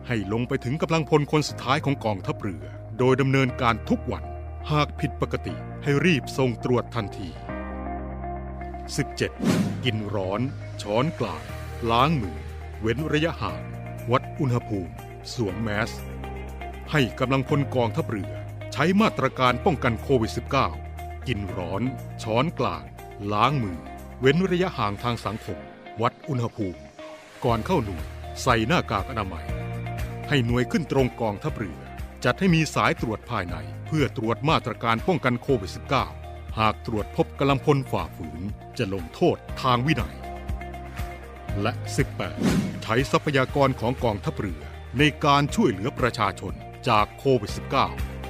[0.09, 2.65] ให้ลงไปถึงกำลังพลคนสุดท้ายของกองทัพเรือ
[2.99, 4.25] โดยดำเนินการทุกวัน
[4.71, 7.29] หากผิดปกติให้รีบส่งตรวจทันที
[9.37, 9.85] 17.
[9.85, 10.41] กินร้อน
[10.83, 11.43] ช้อนกลาง
[11.91, 12.39] ล้างมือ
[12.81, 13.63] เว้นระยะห่าง
[14.13, 14.93] วัดอุณหภูมิ
[15.33, 15.91] สวมแมส
[16.93, 18.33] ให้กำลังพลกองทัพเรือ
[18.73, 20.33] ใช้มาตรการป้องกันโควิด
[20.77, 21.83] -19 กินร้อน
[22.23, 22.85] ช้อนกลาง
[23.33, 23.79] ล้างมือ
[24.21, 25.59] เว้นระยะห่างทางสังคม
[26.03, 26.81] วัดอุณหภูมิ
[27.45, 28.05] ก่อนเข้าหน่วย
[28.43, 29.47] ใส่หน้ากากอนามัย
[30.29, 31.81] ให้หน่วยขึ้นตรงกองทัพเรือ
[32.25, 35.73] จัดให้มีสายตรวจภายใน เพื่อตรวจมาตรการป้องกันโควิด
[36.15, 38.43] -19 หากตรวจพบกำลังพลฝ่าฝืน
[38.79, 40.17] จะลงโทษทางวินัย
[41.63, 41.73] และ
[42.29, 44.63] 18 ใช้ทรัพยากรของกองทัพเรือ
[44.99, 46.53] ในการช่วยเหลือประชาชน
[46.89, 47.53] จากโควิด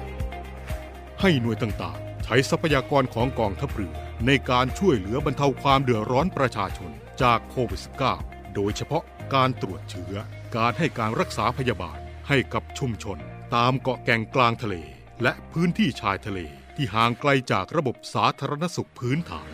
[0.01, 7.81] -19 ให้หน่วยต่างๆ ใช้ทรัพยากรของกองทัพเรือ ในการช่วยเหลือบรรเทาความเดือดร้อนประชาชนจากโควิด
[8.19, 9.03] -19 โดยเฉพาะ
[9.33, 10.15] การตรวจเชื้อ
[10.55, 11.97] การให้การรักษาพยาบาล
[12.27, 13.17] ให้กับชุมชน
[13.55, 14.75] ตามเกาะแก่งกลางทะเล
[15.23, 16.39] และพื้นที่ชายทะเล
[16.75, 19.49] ที่ห่างไกลจากระบบสาธารณสุขพื้นฐาน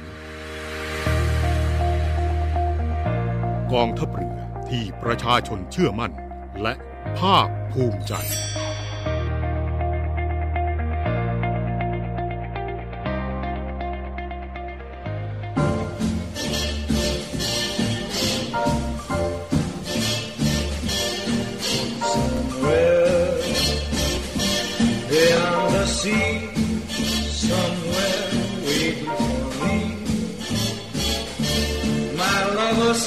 [3.73, 4.37] กองทัพเรือ
[4.69, 6.11] ที่ประชาชนเชื่อมั่น
[6.61, 6.73] และ
[7.19, 8.13] ภาคภูมิใจ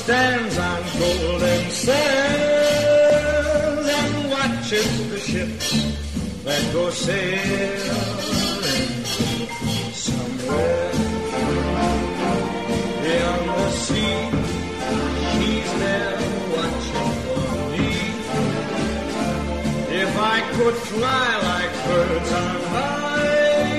[0.06, 0.55] stand
[0.98, 2.68] golden sands
[3.98, 5.68] and watches the ships
[6.44, 7.84] that go sailing.
[9.92, 10.92] Somewhere
[13.02, 14.18] beyond the sea,
[15.38, 16.18] he's there
[16.54, 17.90] watching for me.
[20.02, 23.70] If I could fly like birds on high,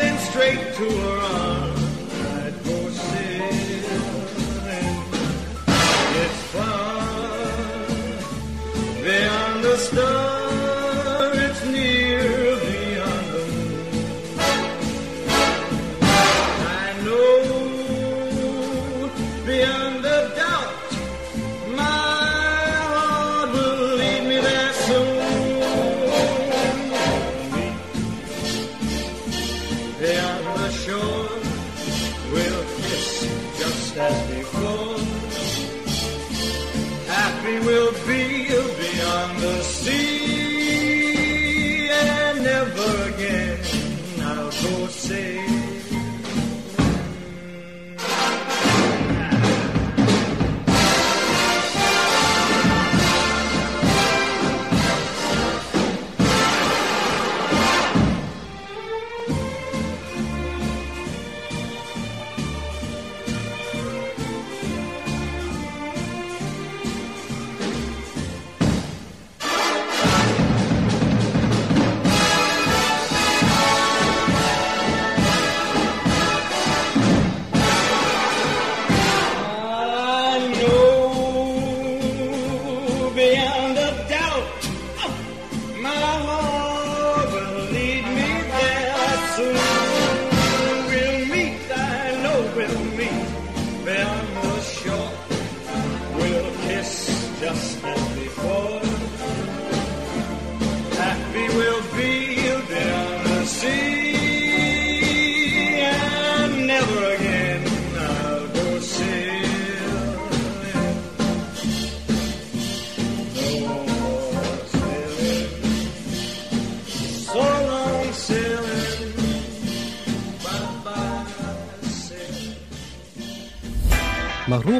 [0.00, 1.25] then straight to her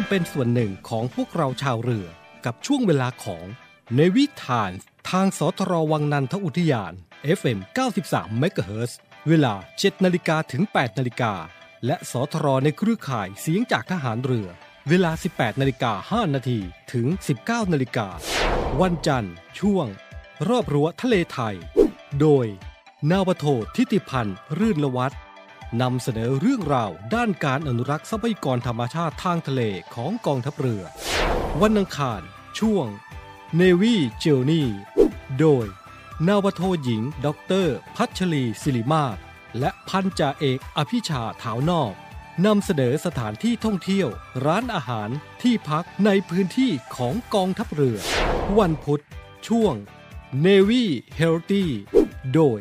[0.09, 2.07] เป็นส่วนหนึ่งของพวกเราชาวเรือ
[2.45, 3.47] กับช่วงเวลาของ
[3.97, 4.73] ในวิถาน
[5.11, 6.93] ทางสทรวังนันทอุทยาน
[7.39, 7.59] FM
[8.01, 8.91] 93 MHz
[9.29, 11.33] เวลา 7 นาฬิกาถึง 8 นาฬิกา
[11.87, 14.49] และสทรในเครือข่ายเสียงจากทหารเรือ
[14.89, 16.59] เวลา 18 นาฬิกา 5 นาที
[16.93, 17.07] ถึง
[17.41, 18.09] 19 นาฬิกา
[18.81, 19.87] วันจันทร์ ช่วง
[20.49, 21.57] รอบรั้วทะเลไทย
[22.21, 22.47] โดย
[23.11, 23.47] นาวโท
[23.77, 25.21] ทิติพันธ์ รื่นละวัฒน์
[25.83, 29.62] นำเสนอเรื่องราวด้านการอนุรักษ์ทรัพยากรธรรมชาติทางทะเล
[29.95, 30.83] ของกองทัพเรือ
[31.62, 32.20] วันอังคาร
[32.59, 32.87] ช่วง
[33.61, 34.66] Navy Journey
[35.41, 35.66] โดย
[36.29, 37.29] นาวโทหญิง ด
[37.64, 37.66] ร
[37.97, 39.16] พัชรีศิริมาศ
[39.59, 41.93] และพันจ่าเอกอภิชาถาวนอก
[42.47, 44.09] นำเสนอสถานที่ท่องเที่ยว
[44.47, 45.09] ร้านอาหาร
[45.43, 47.99] ที่พักในพื้นที่ของกองทัพเรือ
[48.59, 49.03] วันพุธ
[49.49, 49.74] ช่วง
[50.45, 50.85] Navy
[51.20, 51.64] Healthy
[52.35, 52.61] โดย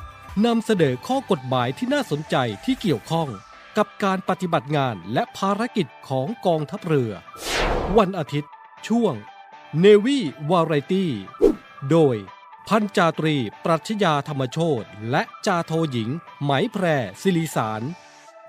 [0.45, 3.29] นำเสนอข้อกฎหมายที่น่าสนใจที่เกี่ยวข้อง
[3.77, 7.11] กับการปฏิบัติงานและภารกิจของกองทัพเรือ
[7.97, 8.51] วันอาทิตย์
[8.87, 9.13] ช่วง
[9.83, 10.19] Navy
[10.49, 11.05] Variety
[11.91, 12.15] โดย
[12.67, 16.09] พันจาตรี ปรัชญาธรรมโชตและจาโทหญิง
[16.43, 16.85] ไหมแพร
[17.21, 17.81] ศิริสาร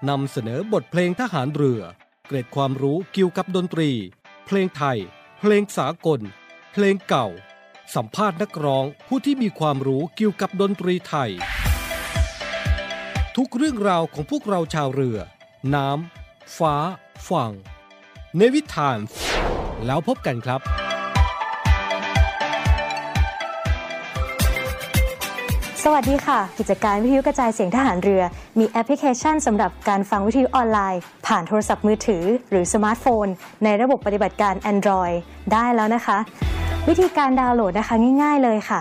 [0.08, 1.82] นำเสนอบทเพลงทหารเรือ
[2.26, 3.90] เกร็ดความรู้เกี่ยวกับดนตรี
[4.46, 4.98] เพลงไทย
[5.40, 6.20] เพลงสากล
[6.72, 7.28] เพลงเก่า
[7.94, 11.32] สัมภาษณ์นักร้องผู้ที่มีความรู้เกี่ยวกับดนตรีไทย
[13.38, 15.18] ทุกเรื่องราวของพวกเราชาวเรือ
[15.74, 16.74] น้ำ ฟ้า
[17.28, 17.52] ฝั่ง
[18.36, 18.98] ในวิถาน
[19.86, 20.60] แล้วพบกันครับ
[25.82, 28.22] สวัสดีค่ะ กิจการวิทยุกระจายเสียงทหารเรือ
[28.58, 33.26] มีแอปพลิเคชันสำหรับการฟังวิทยุออนไลน์ ผ่านโทรศัพท์มือถือ หรือสมาร์ทโฟน
[33.64, 35.16] ในระบบปฏิบัติการ Android
[35.52, 36.18] ได้แล้วนะคะ
[36.88, 38.80] วิธีการดาวน์โหลดนะคะง่าย ๆ เลยค่ะ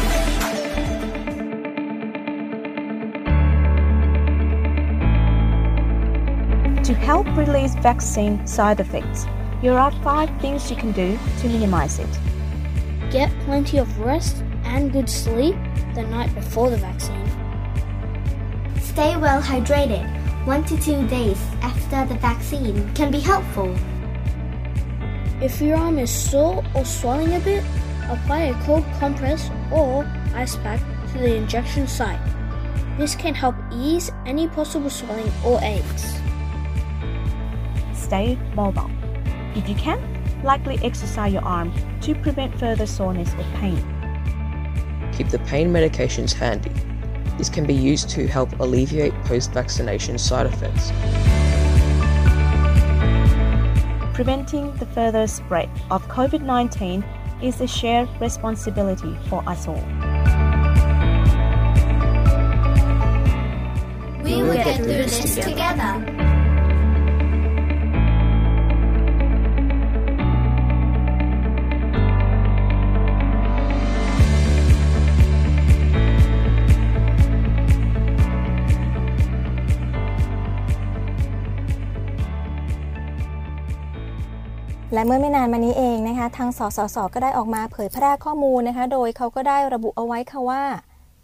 [6.91, 9.25] To help release vaccine side effects,
[9.61, 12.19] here are five things you can do to minimize it.
[13.09, 15.55] Get plenty of rest and good sleep
[15.95, 17.25] the night before the vaccine.
[18.81, 20.05] Stay well hydrated.
[20.45, 23.73] One to two days after the vaccine can be helpful.
[25.41, 27.63] If your arm is sore or swelling a bit,
[28.09, 30.03] apply a cold compress or
[30.35, 30.81] ice pack
[31.13, 32.19] to the injection site.
[32.97, 36.20] This can help ease any possible swelling or aches.
[38.11, 38.91] Stay mobile.
[39.55, 39.97] If you can,
[40.43, 43.77] lightly exercise your arm to prevent further soreness or pain.
[45.13, 46.73] Keep the pain medications handy.
[47.37, 50.91] This can be used to help alleviate post vaccination side effects.
[54.13, 57.05] Preventing the further spread of COVID 19
[57.41, 59.85] is a shared responsibility for us all.
[64.21, 66.30] We will get through this together.
[84.93, 90.63] และเมื่อไม่นานมานี้เองนะคะ ทางสสส ก็ได้ออกมาเผยแพร่ข้อมูลนะคะ โดยเขาก็ได้ระบุเอาไว้ค่ะว่า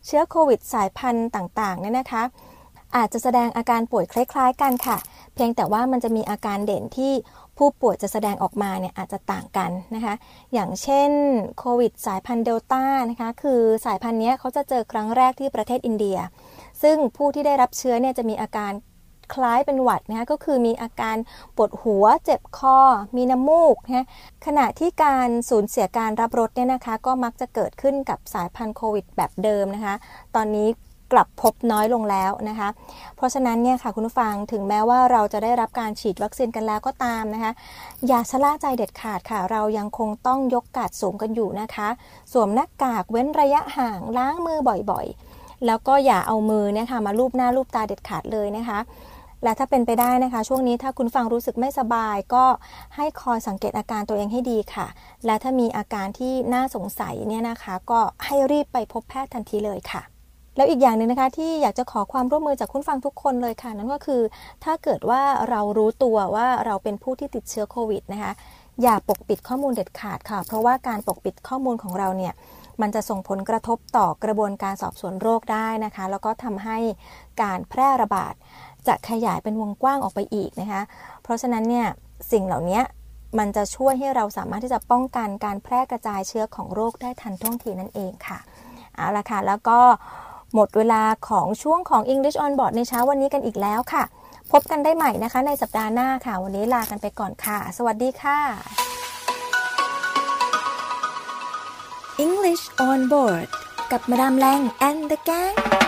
[0.05, 2.24] เชื้อโควิดสายพันธุ์ต่างๆเนี่ยนะคะ
[2.95, 4.97] อาจจะแสดงอาการป่วยคล้าย ๆ กันค่ะ
[5.34, 7.13] เพียงแต่ว่ามันจะมีอาการเด่นที่
[7.57, 10.13] ผู้ป่วยจะแสดงออกมาเนี่ยอาจจะต่างกันนะคะ
[10.53, 11.09] อย่างเช่น
[11.59, 16.18] โควิดสายพันธุ์เดลต้านะคะ คือสายพันธุ์นี้เขาจะเจอครั้งแรกที่ประเทศอินเดีย
[16.82, 18.72] ซึ่งผู้ที่ได้รับเชื้อเนี่ยจะมีอาการ
[19.34, 21.17] คล้ายเป็นหวัดนะคะก็คือมีอาการ
[21.55, 22.78] ปวดหัว เจ็บคอ
[23.15, 24.07] มีน้ำมูกนะ
[24.45, 29.95] ขณะที่การสูญเสียการรับรสเนี่ยนะคะ ก็มักจะเกิดขึ้นกับสายพันธุ์โควิดแบบเดิมนะคะ
[30.36, 30.69] ตอนนี้
[31.13, 32.69] กลับพบน้อยลงแล้วนะคะ
[33.15, 37.51] เพราะฉะนั้นเนี่ยค่ะคุณผู้ฟังถึงแม้ว่าเราจะได้รับการฉีดวัคซีนกันแล้วก็ตามนะคะ
[38.07, 41.88] อย่าชะล่าใจเด็ดขาดค่ะ เรายังคงต้องยกกาดสูงกันอยู่นะคะ
[42.34, 44.59] สวมหน้ากากเว้นระยะห่างล้างมือ
[44.91, 48.80] บ่อยๆ แล้วก็อย่าเอามือเนี่ยค่ะมาลูบหน้าลูบตาเด็ดขาดเลยนะคะ
[49.43, 52.45] และถ้าเป็นไปได้นะคะ ช่วงนี้ถ้าคุณฟังรู้สึกไม่สบาย ก็
[52.95, 54.88] ให้คอยสังเกตอาการตัวเองให้ดีค่ะ
[55.25, 60.01] และถ้ามีอาการที่น่าสงสัยเนี่ยนะคะ ก็ให้รีบไปพบแพทย์ทันทีเลยค่ะ
[60.55, 64.21] แล้วอีกอย่างหนึ่งนะคะ ที่อยากจะขอความร่วมมือจากคุณฟังทุกคนเลยค่ะ นั่นก็คือ
[64.63, 68.31] ถ้าเกิดว่าเรารู้ตัวว่าเราเป็นผู้ที่ติดเชื้อโควิดนะคะ
[68.81, 72.33] อย่าปกปิดข้อมูลเด็ดขาดค่ะ เพราะว่าการปกปิดข้อมูลของเราเนี่ย
[72.81, 76.77] มันจะส่งผลกระทบต่อกระบวนการสอบสวนโรคได้นะคะ แล้วก็ทำให้
[77.41, 78.33] การแพร่ระบาด
[78.88, 80.81] จะขยายเป็นวงกว้างออกไปอีกนะคะ
[81.23, 81.88] เพราะฉะนั้นเนี่ย
[82.31, 82.81] สิ่งเหล่านี้
[83.39, 88.39] มันจะช่วยให้เราสามารถที่จะป้องกันการแพร่กระจายเชื้อของโรคได้ทันท่วงทีนั่นเองค่ะ
[88.95, 89.79] เอาละค่ะ แล้วก็
[90.53, 94.03] หมดเวลาของช่วงของ English on Board ในเช้าวันนี้กันอีกแล้วค่ะ
[94.51, 98.39] พบกันได้ใหม่นะคะในสัปดาห์หน้าค่ะ วันนี้ลากันไปก่อนค่ะ สวัสดีค่ะ
[102.25, 103.47] English on Board
[103.91, 105.86] กับมาดามแรง and the gang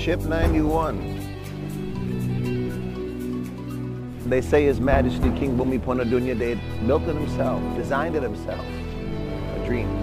[0.00, 0.96] Ship 91.
[4.30, 8.64] They say His Majesty King Bhumipona Dunya Ded built it himself, designed it himself.
[8.64, 9.94] A dream.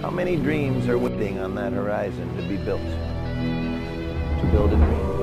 [0.00, 2.80] How many dreams are waiting on that horizon to be built?
[2.80, 5.19] To build a dream.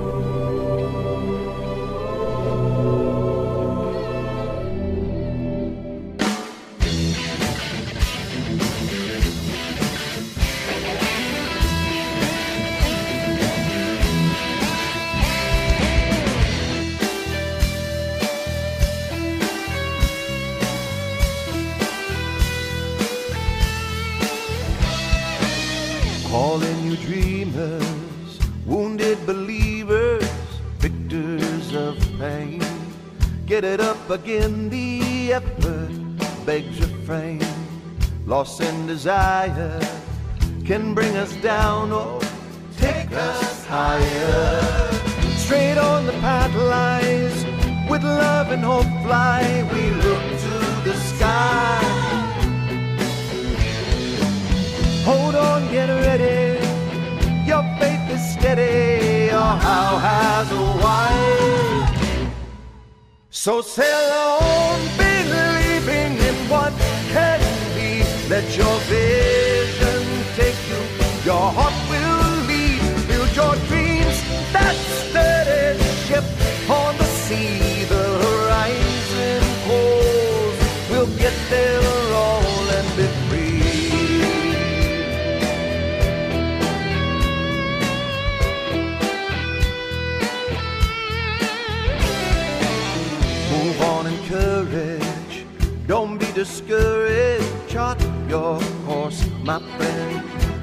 [34.08, 34.47] begin.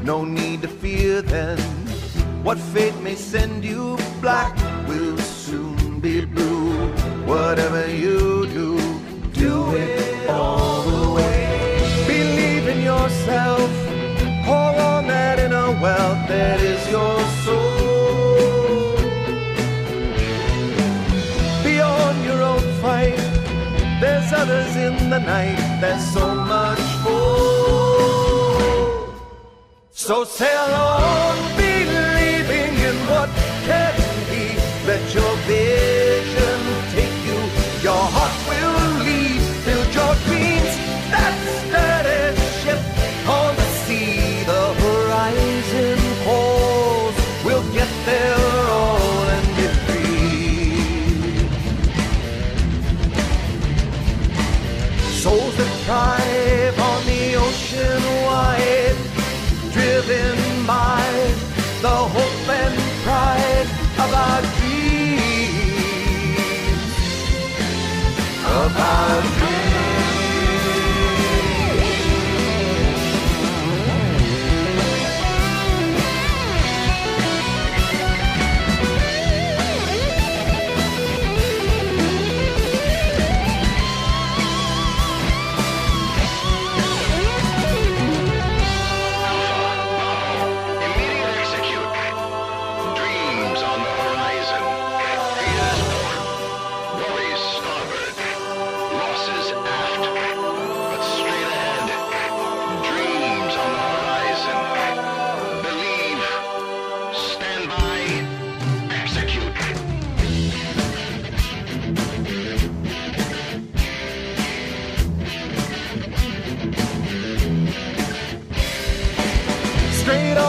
[0.04, 1.58] No need to fear then.
[2.42, 4.54] What fate may send you, black
[4.86, 6.92] will soon be blue.
[7.24, 8.78] Whatever you do,
[9.32, 12.04] do it all the way.
[12.06, 13.70] Believe in yourself.
[14.44, 18.96] Hold on that inner wealth that is your soul.
[21.64, 23.16] Beyond your own fight,
[24.02, 25.80] there's others in the night.
[25.80, 26.83] There's so much
[30.04, 31.63] So sail on,
[60.06, 61.34] driven by
[61.80, 64.84] the hope and pride of our dreams,
[68.44, 69.43] of our dreams.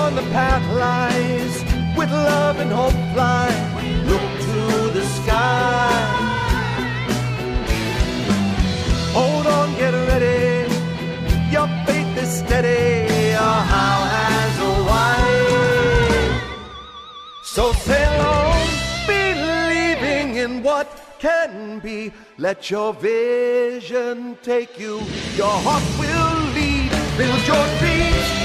[0.05, 1.63] On the path lies,
[1.97, 3.49] with love and hope fly.
[4.05, 5.89] Look to the sky.
[9.17, 10.71] Hold on, get ready.
[11.51, 13.11] Your faith is steady.
[13.31, 15.21] Your how has a why.
[17.43, 18.61] So sail on,
[19.07, 20.87] believing in what
[21.17, 22.13] can be.
[22.37, 25.01] Let your vision take you.
[25.35, 26.91] Your heart will lead.
[27.17, 28.44] Build your dreams.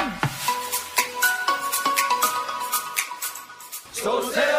[4.01, 4.50] So say.